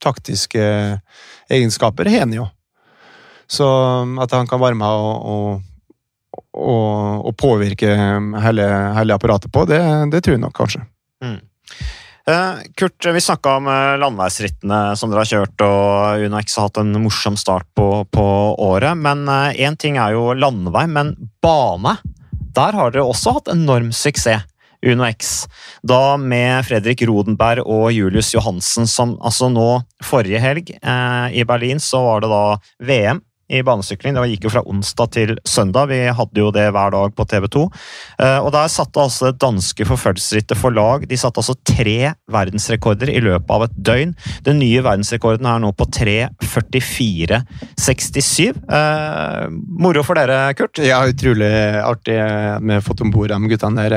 [0.01, 0.63] taktiske
[1.51, 2.47] egenskaper har han jo.
[3.51, 3.67] Så
[4.23, 5.59] at han kan være med og,
[6.55, 7.91] og, og påvirke
[8.47, 9.83] hele, hele, apparatet på, det,
[10.15, 10.87] det tror jeg nok kanskje.
[11.25, 11.41] Mm.
[12.27, 16.79] Eh, Kurt, vi snakka om eh, landeveisrittene som dere har kjørt, og UnoX har hatt
[16.83, 18.27] en morsom start på, på
[18.63, 18.95] året.
[18.99, 21.97] Men én eh, ting er jo landevei, men bane,
[22.55, 24.49] der har dere også hatt enorm suksess.
[24.83, 25.47] UnoX.
[25.87, 29.67] Da med Fredrik Rodenberg og Julius Johansen som altså nå
[30.03, 32.43] Forrige helg eh, i Berlin så var det da
[32.83, 33.21] VM
[33.53, 34.15] i banesykling.
[34.17, 35.89] Det gikk jo fra onsdag til søndag.
[35.93, 37.63] Vi hadde jo det hver dag på TV 2.
[38.25, 43.09] Eh, og der satte altså det danske forfølgelserittet for lag De satte altså tre verdensrekorder
[43.13, 44.11] i løpet av et døgn.
[44.47, 48.49] Den nye verdensrekorden er nå på 3.44,67.
[48.79, 49.45] Eh,
[49.83, 50.77] moro for dere, Kurt?
[50.83, 52.19] Ja, utrolig artig
[52.63, 53.95] med å få om bord de guttene der.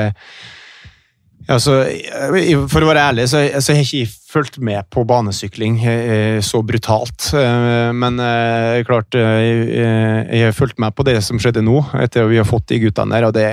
[1.46, 1.72] Ja, så,
[2.72, 7.30] for å være ærlig, så, så har ikke fulgt med på banesykling eh, så brutalt.
[7.36, 12.32] Eh, men eh, klart, jeg har fulgt med på det som skjedde nå, etter at
[12.32, 13.28] vi har fått de guttene der.
[13.28, 13.46] og Det,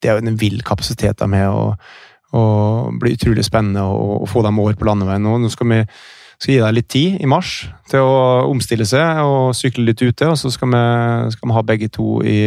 [0.00, 1.50] det er jo en vill kapasitet de har.
[1.56, 1.90] Og,
[2.38, 5.24] og blir utrolig spennende å, få dem over på landeveien.
[5.26, 5.82] Nå, nå skal vi
[6.40, 7.50] skal gi deg litt tid i mars
[7.90, 10.30] til å omstille seg og sykle litt ute.
[10.30, 10.84] Og så skal vi,
[11.34, 12.40] skal vi ha begge to i,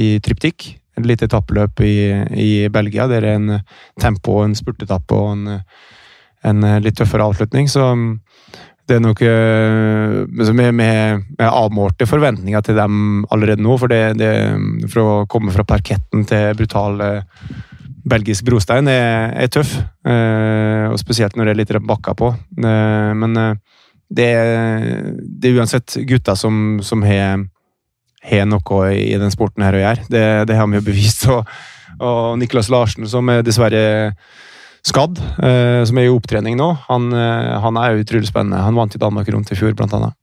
[0.00, 1.96] i triptikk et lite etappeløp i,
[2.38, 3.08] i, Belgia.
[3.10, 3.58] Det er en
[4.00, 5.60] tempo, en spurtetappe og en,
[6.44, 7.68] en, litt tøffere avslutning.
[7.70, 8.08] Så mm,
[8.88, 13.78] det er nok eh, med, med, med avmålte forventninger til dem allerede nå.
[13.80, 14.32] For, det, det,
[14.92, 17.46] for å komme fra parketten til brutal eh,
[18.04, 19.78] belgisk brostein er, er tøff.
[20.04, 22.34] Eh, og spesielt når det er litt bakker på.
[22.60, 23.38] men
[24.08, 27.40] det, det, er uansett gutter som, som har
[28.24, 30.04] har noe i den sporten her å gjøre.
[30.08, 31.26] Det, det har vi jo bevist.
[31.34, 31.48] Og,
[32.02, 34.14] og Niklas Larsen, som er dessverre
[34.84, 38.62] skadd, eh, som er i opptrening nå, han, eh, han er jo utrolig spennende.
[38.64, 40.16] Han vant i Danmark rundt i fjor, blant annet.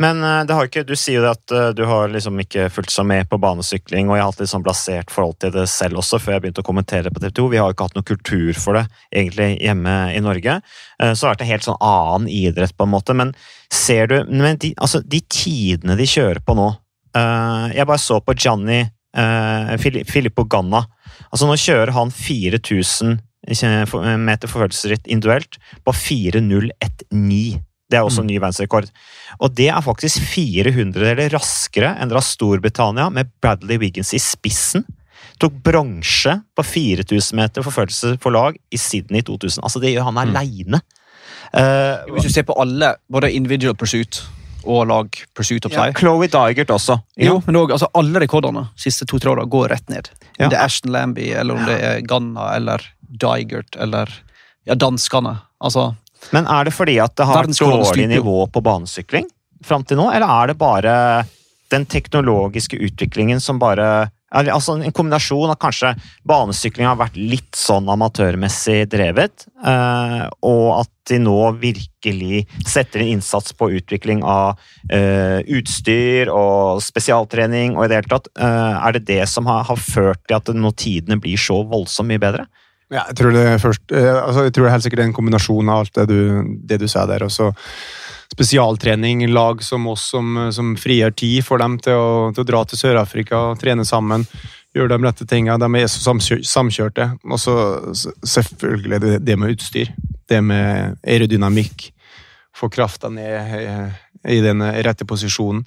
[0.00, 3.38] Men eh, ikke, du sier jo at du har liksom ikke fulgt så med på
[3.42, 6.44] banesykling, og jeg har hatt litt sånn blasert forhold til det selv også, før jeg
[6.44, 7.48] begynte å kommentere på TV 2.
[7.50, 10.60] Vi har jo ikke hatt noen kultur for det egentlig hjemme i Norge.
[11.00, 13.16] Så har det vært en helt sånn annen idrett, på en måte.
[13.16, 13.34] Men
[13.74, 16.70] ser du men de, altså, de tidene de kjører på nå,
[17.74, 18.84] jeg bare så på Gianni
[20.06, 20.84] Filippo Ganna.
[21.32, 27.60] Altså Nå kjører han 4000 meter forfølgelsesritt individuelt på 4.019.
[27.90, 28.28] Det er også mm.
[28.28, 28.88] ny verdensrekord.
[29.40, 34.84] Og det er faktisk 400 eller raskere enn da Storbritannia, med Bradley Wiggins i spissen,
[35.40, 39.64] tok bronse på 4000 meter forfølgelse for lag i Sydney 2000.
[39.64, 40.22] Altså Det gjør han mm.
[40.26, 40.82] aleine.
[41.50, 44.20] Uh, Hvis du ser på alle, både individual pursuit
[44.68, 45.72] og lag Pursuit of.
[45.72, 46.98] Ja, Chloé Digert også.
[47.16, 47.30] Ja.
[47.30, 50.10] Jo, men også, altså, Alle rekordene siste to-tre åra går rett ned.
[50.36, 50.48] Om ja.
[50.48, 54.12] det er Ashton Lambie, eller om det er Ganna eller Digert eller
[54.64, 55.36] ja, danskene.
[55.60, 55.90] Altså
[56.32, 59.28] Men er det fordi at det har et dårlig nivå på banesykling
[59.66, 60.94] fram til nå, eller er det bare
[61.70, 65.88] den teknologiske utviklingen som bare Altså En kombinasjon av kanskje
[66.30, 73.16] banesykling har vært litt sånn amatørmessig drevet, eh, og at de nå virkelig setter inn
[73.16, 78.30] innsats på utvikling av eh, utstyr og spesialtrening og i det hele tatt.
[78.38, 82.12] Eh, er det det som har, har ført til at nå tidene blir så voldsomt
[82.12, 82.46] mye bedre?
[82.90, 85.68] Ja, jeg tror det er først, eh, altså jeg tror er helt sikkert en kombinasjon
[85.70, 86.20] av alt det du,
[86.66, 87.22] det du sa der.
[87.22, 87.54] og
[88.30, 92.64] spesialtrening, lag som oss som, som frigjør tid for dem til å, til å dra
[92.64, 94.26] til Sør-Afrika og trene sammen.
[94.74, 95.58] Gjøre de rette tinga.
[95.58, 96.14] De er så
[96.46, 97.08] samkjørte.
[97.26, 97.54] Og så
[98.22, 99.90] selvfølgelig det, det med utstyr.
[100.30, 101.88] Det med aerodynamikk.
[102.54, 103.66] Få krafta ned i,
[104.36, 105.64] i den rette posisjonen.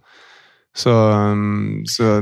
[0.74, 2.16] Så, um, så,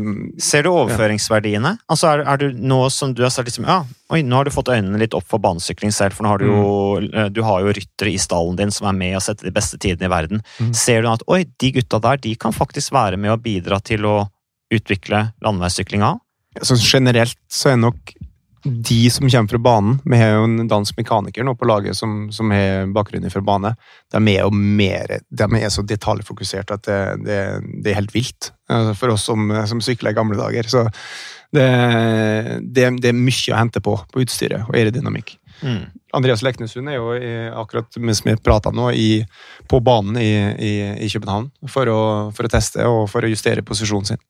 [0.43, 1.71] Ser du overføringsverdiene?
[1.77, 1.87] Ja.
[1.91, 3.79] Altså er, er, du nå som du har sagt liksom, ja,
[4.11, 6.49] oi, nå har du fått øynene litt opp for banesykling selv, for nå har du
[6.49, 6.65] jo,
[6.99, 7.07] mm.
[7.11, 9.79] Eh, du har jo ryttere i stallen din som er med og setter de beste
[9.79, 10.43] tidene i verden.
[10.59, 10.73] Mm.
[10.75, 14.07] Ser du at oi, de gutta der de kan faktisk være med og bidra til
[14.09, 14.17] å
[14.71, 16.17] utvikle landeveissyklinga?
[16.67, 18.11] Så generelt så er nok
[18.63, 22.29] de som kommer fra banen Vi har jo en dansk mekaniker nå på laget som,
[22.33, 23.73] som har bakgrunn fra bane.
[24.13, 27.39] De er jo mer, de er så detaljfokusert at det, det,
[27.81, 30.69] det, er helt vilt eh, for oss som, som sykler i gamle dager.
[30.69, 30.85] Så
[31.51, 31.67] det,
[32.71, 35.35] det, er mye å hente på på utstyret og aerodynamikk.
[35.61, 35.83] Mm.
[36.17, 39.21] Andreas Leknesund er jo i, akkurat mens vi prater nå, i,
[39.69, 40.73] på banen i, i,
[41.05, 42.01] i København for å,
[42.35, 44.23] for å, teste og for å justere posisjonen sin.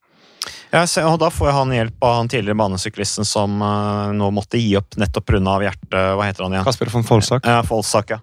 [0.72, 4.74] Ja, og Da får han hjelp av han tidligere banesyklisten som uh, nå måtte gi
[4.80, 5.58] opp nettopp pga.
[5.68, 5.94] hjertet.
[5.94, 6.66] Hva heter han igjen?
[6.66, 7.46] Kasper von Folsak.
[7.46, 8.22] Ja, Folsak, ja.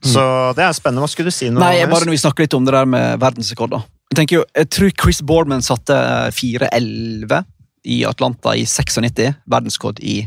[0.00, 0.12] Mm.
[0.14, 0.22] Så
[0.56, 1.04] det er spennende.
[1.04, 1.50] Hva skulle du si?
[1.52, 3.76] Noe Nei, bare når vi snakker litt om det der med verdensrekord.
[4.10, 5.96] Jeg tenker jo, jeg tror Chris Boardman satte
[6.34, 7.44] 4.11
[7.90, 9.28] i Atlanta i 96.
[9.50, 10.22] Verdensrekord i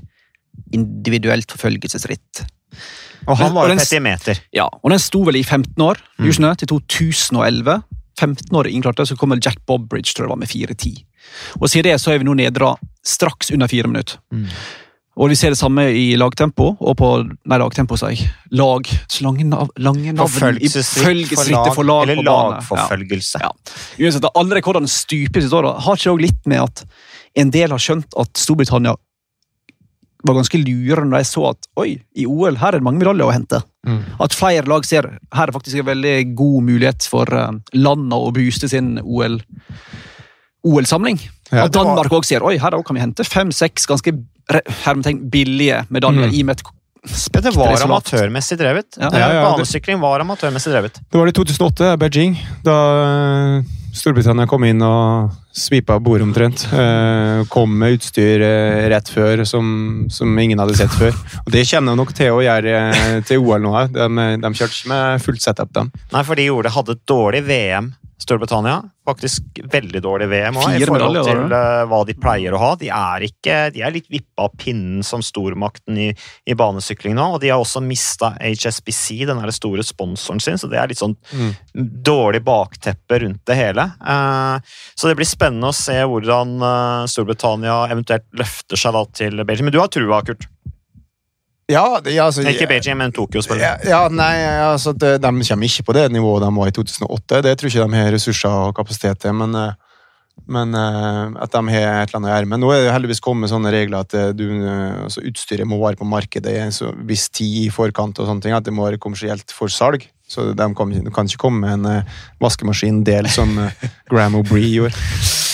[0.73, 2.43] individuelt forfølgelsesritt.
[3.27, 4.39] Og han var jo 30 meter.
[4.55, 6.31] Ja, og den sto vel i 15 år, mm.
[6.61, 7.81] til 2011.
[8.19, 11.01] 15 år innklarte, så kommer Jack Bobbridge tror jeg var med 4.10.
[11.59, 14.19] Og siden det så er vi nå nedra straks under fire minutter.
[14.33, 14.47] Mm.
[15.13, 18.25] Og vi ser det samme i lagtempo, og på Nei, lagtempo, sa jeg.
[18.57, 18.87] Lag
[19.21, 23.43] Lange, nav, lange navn Forfølgelsesritt for lag Eller lagforfølgelse.
[23.43, 23.51] Ja.
[23.53, 24.07] Ja.
[24.07, 25.83] Uansett, alle rekordene stuper siste året.
[25.85, 26.85] Har ikke det òg litt med at
[27.43, 28.95] en del har skjønt at Storbritannia
[30.23, 33.27] var ganske lure når de så at oi, i OL her er det mange medaljer
[33.27, 33.59] å hente.
[33.85, 33.99] Mm.
[34.23, 38.31] At flere lag ser her er faktisk en veldig god mulighet for uh, landene å
[38.35, 39.41] booste sin OL.
[40.63, 41.19] OL-samling.
[41.51, 42.27] Ja, at Danmark òg var...
[42.27, 44.15] ser oi, her kan vi hente fem-seks ganske
[45.31, 46.39] billige medaljer mm.
[46.39, 46.63] i med
[47.43, 48.95] det var amatørmessig drevet.
[48.95, 49.09] Ja.
[49.11, 51.01] Ja, Banesykling var amatørmessig drevet.
[51.03, 52.37] Det var det i 2008, Beijing.
[52.63, 56.65] Da eh, Storbritannia kom inn og svipa bordet omtrent.
[56.73, 59.65] Eh, kom med utstyr eh, rett før som,
[60.09, 61.13] som, ingen hadde sett før.
[61.45, 62.77] Og Det kommer de nok til å gjøre
[63.29, 63.73] til OL nå.
[63.93, 65.91] De, de kjørte ikke med fullt setup, dem.
[66.13, 67.93] Nei, for de gjorde, hadde et dårlig VM
[68.23, 68.81] Storbritannia.
[69.03, 72.69] Faktisk veldig dårlig VM også, i forhold til uh, hva de pleier å ha.
[72.79, 76.07] De er, ikke, de er litt vippa av pinnen som stormakten i,
[76.47, 77.25] i, banesykling nå.
[77.35, 81.17] Og de har også mista HSBC, den store sponsoren sin, så det er litt sånn
[81.33, 81.51] mm.
[82.05, 83.89] dårlig bakteppe rundt det hele.
[83.99, 84.63] Uh,
[84.95, 89.67] så det blir spennende å se hvordan uh, Storbritannia eventuelt løfter seg da til Beijing.
[89.67, 90.47] Men du har trua, Kurt?
[91.71, 93.87] Ja, det, altså, ikke Beijing, men Tokyo, selvfølgelig.
[93.87, 94.33] Ja, ja, nei,
[94.65, 97.41] altså, det, De kommer ikke på det nivået de var i 2008.
[97.45, 99.35] Det tror ikke de har ressurser og kapasitet til.
[99.39, 100.01] Men, eh,
[100.51, 102.59] men eh, at de har et eller annet å gjøre.
[102.59, 104.45] Nå er det heldigvis kommet sånne regler at eh, du,
[105.05, 108.19] altså, utstyret må være på markedet i en viss tid i forkant.
[108.19, 110.03] og sånne ting, At det må være kommersielt for salg.
[110.33, 114.97] Så de kan, kan ikke komme med en uh, vaskemaskindel som uh, Graham O'Bree gjorde.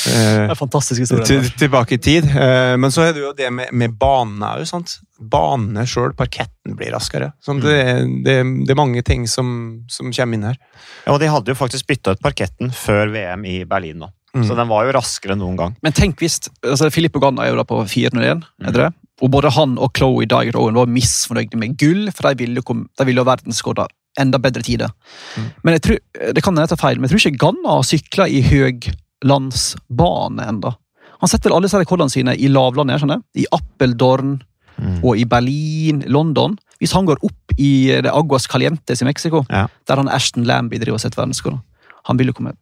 [0.07, 1.41] Uh, det er fantastisk historie.
[1.59, 2.27] tilbake i tid.
[2.31, 4.93] Uh, men så er det jo det med, med banene òg.
[5.19, 7.33] Banene sjøl, parketten blir raskere.
[7.43, 7.75] Sånn, det,
[8.23, 10.61] det, det, er mange ting som, som, kommer inn her.
[11.03, 14.13] Ja, og De hadde jo faktisk bytta ut parketten før VM i Berlin nå.
[14.37, 14.43] Mm.
[14.45, 15.75] Så den var jo raskere enn noen gang.
[15.81, 18.73] Men tenk hvis altså Filippo Ganna er jo da på 401, mm.
[18.75, 18.91] det?
[19.25, 22.77] Og både han og Chloé Dyer Owen var misfornøyde med gull, for de ville, jo
[22.77, 23.81] de ville ha verdensrekord
[24.21, 24.91] enda bedre tider.
[25.35, 25.47] Mm.
[25.63, 25.99] Men jeg tror,
[26.35, 30.75] det kan jeg ta feil, men jeg tror ikke Ganna har sykla i høglandsbane enda.
[31.19, 34.37] Han setter alle disse rekordene sine i lavlandet, skjønner I Appeldorn
[34.79, 34.99] mm.
[35.03, 36.55] og i Berlin, London.
[36.79, 39.65] Hvis han går opp i det Aguas Calientes i Mexico, ja.
[39.87, 41.59] der han Ashton Lambie driver og setter verdensrekord
[42.07, 42.53] Han vil jo komme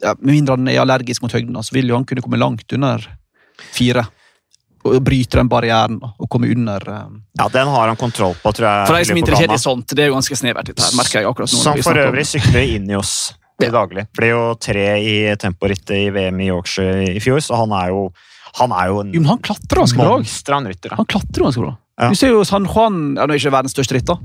[0.00, 2.72] ja, Med mindre han er allergisk mot høgden, så vil jo han kunne komme langt
[2.72, 3.04] under
[3.76, 4.06] fire
[4.82, 7.20] og bryte den barrieren og kommer under um...
[7.38, 8.88] Ja, den har han kontroll på, tror jeg.
[8.88, 10.72] For de som er interessert i sånt, det er jo ganske snevert.
[10.72, 11.60] her, merker jeg akkurat nå.
[11.62, 13.14] Som for øvrig sykler inn i oss
[13.60, 13.76] til ja.
[13.76, 14.06] daglig.
[14.18, 18.04] Ble jo tre i temporittet i VM i Yorkshire i fjor, så han er jo
[18.58, 20.18] han er jo en jo, han klatrer ganske bra.
[20.18, 21.74] Han, rytter, han klatrer ganske bra.
[22.02, 22.08] Ja.
[22.12, 24.18] Du ser jo San Juan ja, er ikke verdens største ritter.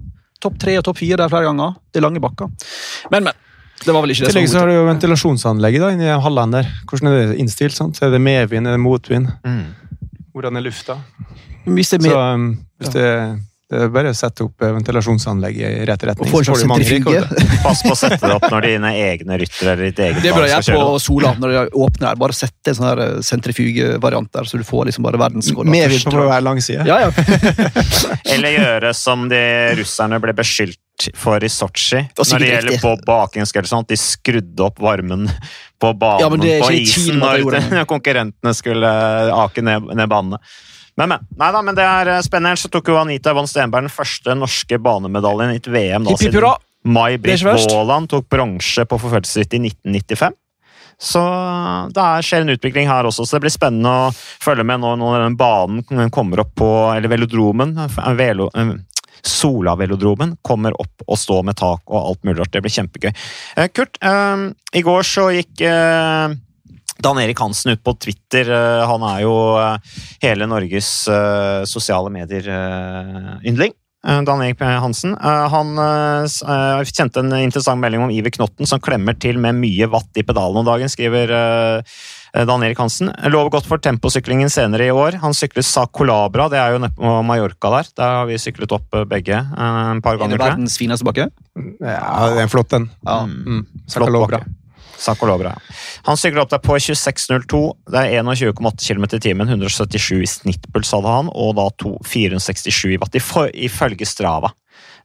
[0.44, 1.78] Topp tre og topp fire der flere ganger.
[1.92, 2.50] Det er lange bakker.
[3.14, 3.44] Men, men.
[3.78, 6.70] Det var vel ikke det Tillegg så har du jo ventilasjonsanlegget da, inni hallen der.
[6.90, 7.76] Hvordan er det innstilt?
[7.78, 8.00] sant?
[8.02, 9.30] Er det medvind, er det motvind?
[9.46, 9.68] Mm.
[10.38, 11.02] Hvordan er lufta.
[11.68, 13.08] Hvis det er Så um, hvis det,
[13.68, 16.30] det er bare å sette opp ventilasjonsanlegg i rett retning.
[16.32, 17.24] Og så får du mange sentrifuge.
[17.26, 17.58] rekorder.
[17.66, 20.48] Pass på å sette det opp når dine egne ryttere eller ditt eget Det lag
[20.48, 20.86] jeg skal kjøre.
[20.94, 22.22] på Sola når de åpner her.
[22.24, 25.68] Bare sette en sånn eh, sentrifugevariant der, så du får liksom bare verdensrekord.
[25.74, 26.88] Medvind på hver langside.
[26.88, 27.12] Ja, ja.
[28.38, 29.44] Eller gjøre som de
[29.82, 30.80] russerne ble beskyldt
[31.16, 32.04] for i Sotsji.
[32.18, 33.58] Når det gjelder riktig.
[33.58, 33.90] Eller sånt.
[33.90, 35.28] De skrudde opp varmen
[35.82, 38.94] på banen Ja, det på isen når konkurrentene skulle
[39.46, 40.42] ake ned, ned banene.
[40.98, 41.28] Men, men.
[41.38, 42.58] Nei da, men det er eh, spennende.
[42.58, 46.56] Så tok jo Anita von Stenberg den første norske banemedaljen i et VM da, hurra!
[46.88, 47.68] May-Britt Det.
[47.74, 50.38] Vaaland tok bronse på forfølgelsesritt i 1995.
[50.98, 51.22] Så
[51.94, 54.96] det er, skjer en utvikling her også, så det blir spennende å følge med nå
[54.98, 57.76] når den banen kommer opp på Eller velodromen.
[57.86, 58.72] eh, Velo, eh,
[59.28, 62.54] Solavelodromen kommer opp og står med tak og alt mulig rart.
[62.54, 63.12] Det blir kjempegøy.
[63.58, 64.44] Eh, Kurt, eh,
[64.80, 66.36] i går så gikk eh,
[66.98, 68.50] Dan Erik Hansen ut på Twitter.
[68.90, 69.34] Han er jo
[70.24, 70.90] hele Norges
[71.70, 73.76] sosiale medier-yndling.
[74.08, 75.14] Dan Erik Hansen.
[75.20, 79.38] Eh, Han eh, s- eh, kjente en interessant melding om Iver Knotten som klemmer til
[79.44, 83.12] med mye watt i pedalen om dagen, skriver eh, Dan Erik Hansen.
[83.34, 85.18] Lover godt for temposyklingen senere i år.
[85.24, 87.90] Han sykler Sa Colabra, det er jo nede på Mallorca der.
[87.98, 90.44] Der har vi syklet opp eh, begge en et par Er det ganger.
[90.46, 91.28] verdens fineste bakke?
[91.82, 92.90] Ja, det er en flott, den.
[93.04, 93.22] Ja.
[93.28, 93.66] Mm.
[93.90, 94.40] Flott Sakalobra.
[94.40, 94.56] bakke.
[94.98, 95.54] Sakolobra.
[96.08, 97.62] Han sykler opp der på 26,02.
[97.92, 99.50] Det er 21,8 km i timen.
[99.50, 104.54] 177 i snittpuls hadde han, og da to, 467 i watt, ifølge Strava.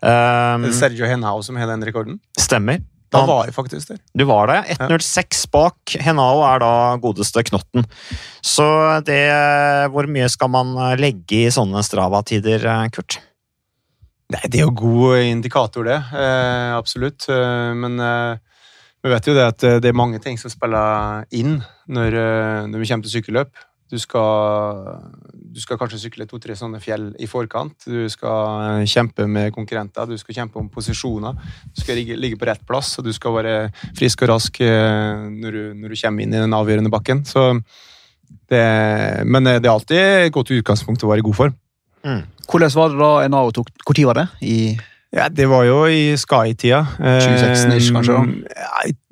[0.02, 2.18] Um, er Sergio Henao som har den rekorden.
[2.40, 2.82] stemmer.
[3.12, 3.98] Da var jeg faktisk der.
[4.16, 4.78] Du var det.
[4.78, 5.96] 1,06 bak.
[6.00, 7.84] Henao er da godeste Knotten.
[8.40, 8.64] Så
[9.04, 9.20] det
[9.92, 12.64] Hvor mye skal man legge i sånne Strava-tider,
[12.94, 13.20] Kurt?
[14.32, 15.98] Nei, det er jo god indikator, det.
[16.16, 17.26] Eh, absolutt.
[17.28, 18.40] Eh, men eh,
[19.02, 21.58] vi vet jo det at eh, det er mange ting som spiller inn
[21.90, 23.62] når, eh, når vi kommer til sykkelløp.
[23.92, 24.86] Du skal,
[25.52, 27.84] du skal kanskje sykle to-tre sånne fjell i forkant.
[27.84, 31.34] Du skal eh, kjempe med konkurrenter, du skal kjempe om posisjoner.
[31.74, 33.56] Du skal ligge, ligge på rett plass, og du skal være
[33.98, 37.24] frisk og rask når du, når du kommer inn i den avgjørende bakken.
[37.28, 37.50] Så
[38.48, 38.62] det,
[39.26, 41.58] men det er alltid et godt utgangspunkt å være i god form.
[42.48, 44.26] Hvordan var det da NAO tok Når var det?
[44.42, 44.56] I
[45.12, 46.78] Ja, Det var jo i Sky-tida.
[46.96, 48.16] Eh, 2016-ish, kanskje,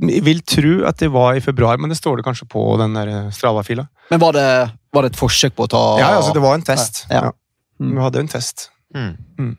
[0.09, 2.94] Jeg vil tro at det var i februar, men det står det kanskje på den
[2.96, 3.84] der Strava-fila.
[4.11, 4.46] Men var det,
[4.96, 7.05] var det et forsøk på å ta Ja, altså det var en test.
[7.11, 7.26] Ja.
[7.28, 7.32] Ja.
[7.80, 7.92] Mm.
[7.98, 8.70] Vi hadde en test.
[8.96, 9.12] Mm.
[9.38, 9.53] Mm.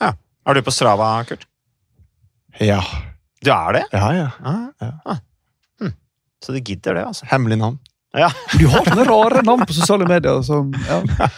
[0.00, 0.12] Ja.
[0.46, 1.44] Er du på Strava, Kurt?
[2.62, 2.78] Ja.
[3.42, 3.84] Du er det?
[3.92, 4.30] Ja, ja.
[4.42, 4.92] Ah, Ja.
[5.04, 5.18] ah.
[5.82, 5.92] Hm.
[6.42, 7.26] Så du gidder det, altså?
[7.30, 7.78] Hemmelig navn.
[8.16, 8.30] Ja.
[8.58, 10.40] Du har sånne rare navn på sosiale medier.
[10.46, 11.02] Som, ja.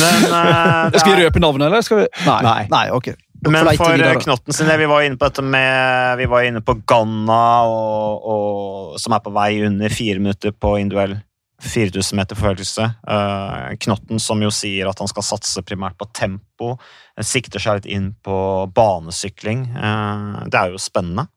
[0.00, 1.84] Men, uh, Skal vi røpe navnet, eller?
[1.86, 2.08] Skal vi?
[2.26, 2.40] Nei.
[2.46, 2.62] Nei.
[2.72, 3.12] Nei ok.
[3.44, 6.62] Men for eh, Knotten sin del, vi var inne på dette med Vi var inne
[6.64, 11.18] på Ganna, og, og, som er på vei under fire minutter på individuell
[11.64, 12.86] 4000 meter forfølgelse.
[13.08, 16.74] Uh, Knotten som jo sier at han skal satse primært på tempo.
[17.16, 18.36] eh, Sikter seg litt inn på
[18.74, 19.70] banesykling.
[19.72, 21.28] Uh, det er jo spennende.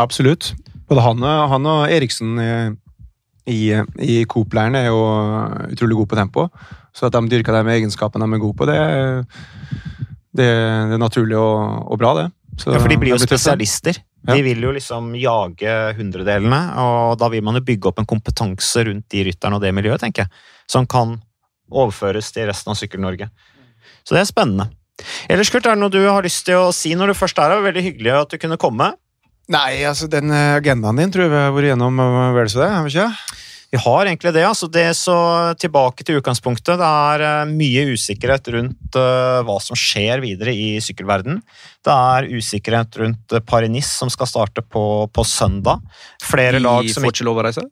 [0.00, 0.54] Absolutt.
[0.88, 2.54] Både han, han og Eriksen i,
[3.50, 3.60] i,
[4.00, 5.04] i Coop-leiren er jo
[5.74, 6.48] utrolig gode på tempo.
[6.94, 8.78] Så at de dyrker de egenskapene de er gode på, det,
[10.34, 12.26] det, det er naturlig og, og bra, det.
[12.60, 13.98] Så Ja, for de blir jo spesialister.
[14.24, 14.36] Ja.
[14.36, 18.86] De vil jo liksom jage hundredelene, og da vil man jo bygge opp en kompetanse
[18.86, 21.18] rundt de rytterne og det miljøet, tenker jeg, som kan
[21.74, 23.28] overføres til resten av Sykkel-Norge.
[24.06, 24.70] Så det er spennende.
[25.28, 27.56] Ellers, Kurt, er det noe du har lyst til å si når du først er
[27.56, 27.64] her?
[27.64, 28.92] Veldig hyggelig at du kunne komme.
[29.52, 32.62] Nei, altså den eh, agendaen din tror jeg vi har vært gjennom eh, vel så
[32.62, 33.40] det, har vi ikke?
[33.74, 34.44] Vi har egentlig det.
[34.46, 35.16] altså det så
[35.58, 36.76] Tilbake til utgangspunktet.
[36.78, 41.40] Det er eh, mye usikkerhet rundt eh, hva som skjer videre i sykkelverden.
[41.82, 45.82] Det er usikkerhet rundt uh, Paris-Nice, som skal starte på, på søndag.
[46.22, 47.66] Flere lag Vi som får ikke lov å reise?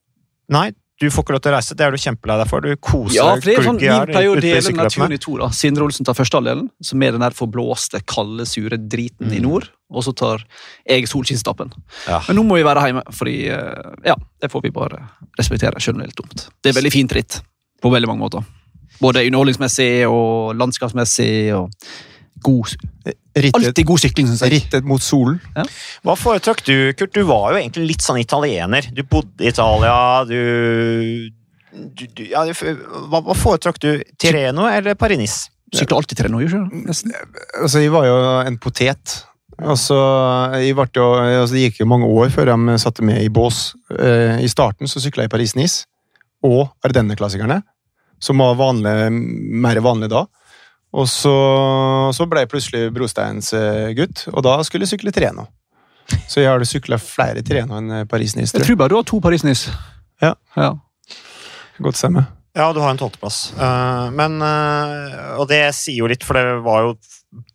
[0.52, 0.72] Nei,
[1.02, 1.74] du får ikke lov til å reise.
[1.78, 2.62] Det er du kjempelei deg for.
[2.64, 5.34] Du koser Ja, for det er sånn, Vi pleier å dele naturen turen i to.
[5.42, 5.48] da.
[5.58, 9.42] Sindre Olsen tar første halvdelen, som er den der forblåste, kalde, sure driten i Mm.
[9.48, 9.68] nord.
[9.92, 10.44] Og så tar
[10.88, 11.72] jeg solskinnsstappen.
[12.08, 12.22] Ja.
[12.28, 15.02] Men nå må vi være hjemme, fordi eh, ja, det får vi bare
[15.38, 15.80] respektere.
[15.82, 16.48] Selv om det er litt dumt.
[16.62, 17.40] Det er veldig fint ritt
[17.82, 18.44] på veldig mange måter.
[19.02, 21.52] Både underholdningsmessig og landskapsmessig.
[21.56, 21.70] og
[22.44, 22.74] god,
[23.32, 24.52] Rittet, Alltid god sykling, syns jeg.
[24.58, 25.38] rittet mot solen.
[26.04, 27.14] Hva foretrakk du, Kurt?
[27.16, 28.84] Du var jo egentlig litt sånn italiener.
[28.92, 29.94] Du bodde i Italia,
[30.28, 31.30] du,
[31.72, 33.90] du, du ja, Hva, hva foretrakk du?
[34.20, 35.48] Tireno eller Paris-Nice?
[35.72, 37.20] Sykler alltid Tireno, gjør du ikke?
[37.62, 39.14] Altså, jeg var jo en potet.
[39.62, 39.96] Altså,
[40.60, 43.70] jeg ble jo, altså, det gikk jo mange år før de satte meg i bås.
[43.96, 45.86] Eh, I starten så sykla jeg Paris-Nice
[46.44, 47.62] og Ardenne-klassikerne,
[48.22, 48.92] som var vanlig,
[49.62, 50.26] mer vanlig da.
[50.92, 51.32] Og så,
[52.12, 55.46] så ble jeg plutselig brosteins eh, gutt, og da skulle jeg sykle Treno.
[56.28, 58.50] Så jeg har sykla flere Treno enn Paris-Nice.
[58.50, 58.68] Jeg tror jeg.
[58.74, 59.72] tror bare du har to Paris-Nice.
[60.20, 60.34] Ja.
[60.58, 60.74] ja.
[61.82, 62.26] Godt stemme.
[62.52, 63.54] Ja, du har en tolvteplass.
[63.56, 64.36] Uh, men
[65.40, 66.92] Og det sier jo litt, for det var jo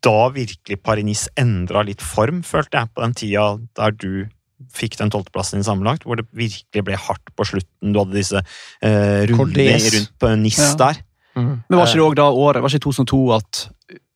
[0.02, 3.46] da virkelig Paris endra litt form, følte jeg, på den tida
[3.78, 4.26] der du
[4.74, 7.94] fikk den tolvteplassen din sammenlagt, hvor det virkelig ble hardt på slutten.
[7.94, 8.42] Du hadde disse
[8.82, 10.72] rundene rundt på NIS ja.
[10.82, 11.04] der.
[11.38, 11.52] Mm.
[11.70, 13.64] Men var ikke det òg da året, var ikke 2002 at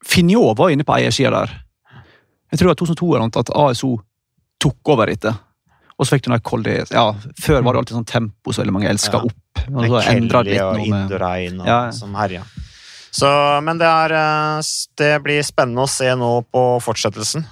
[0.02, 1.54] Finjå var inne på eiersida der?
[2.52, 3.92] Jeg tror det var 2002 eller noe, at ASO
[4.62, 5.38] tok over etter.
[6.02, 7.06] Og så fikk du noe kolde, Ja,
[7.38, 9.30] før var det alltid sånn tempo så veldig mange elska ja.
[9.30, 9.64] opp.
[9.70, 11.80] Og så endra det litt og Indurain og ja.
[11.94, 12.42] som herja.
[13.12, 13.28] Så,
[13.62, 17.44] men det, er, eh, det blir spennende å se nå på fortsettelsen.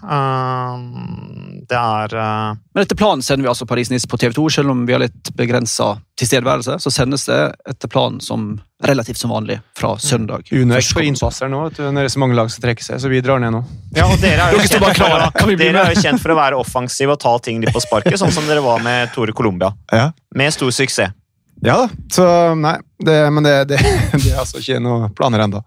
[1.69, 2.57] Eh, det er uh...
[2.73, 5.99] Men etter planen sender vi altså Paris-Nice på TV2, selv om vi har litt begrensa
[6.19, 6.79] tilstedeværelse.
[6.79, 7.39] Så sendes det
[7.69, 9.99] etter planen som relativt som vanlig fra mm.
[9.99, 10.49] søndag.
[10.51, 11.65] Unex på innpasser nå.
[11.77, 13.63] Når det er så mange lag som trekker seg, så vi drar ned nå.
[13.95, 17.15] Ja, og Dere er jo, kjent for, dere er jo kjent for å være offensive
[17.15, 19.73] og ta ting litt på sparket, sånn som dere var med Tore Colombia.
[19.91, 20.11] Ja.
[20.35, 21.15] Med stor suksess.
[21.61, 21.89] Ja da.
[22.07, 23.79] Så nei, det, men det, det,
[24.13, 25.59] det, er altså ikke noen planer ennå.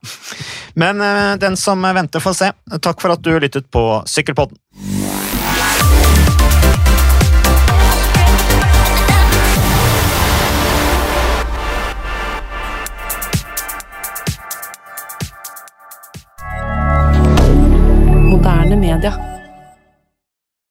[0.80, 2.52] Men uh, den som venter, får se.
[2.80, 4.56] Takk for at du lyttet på Sykkelpodden.
[19.00, 19.31] rien.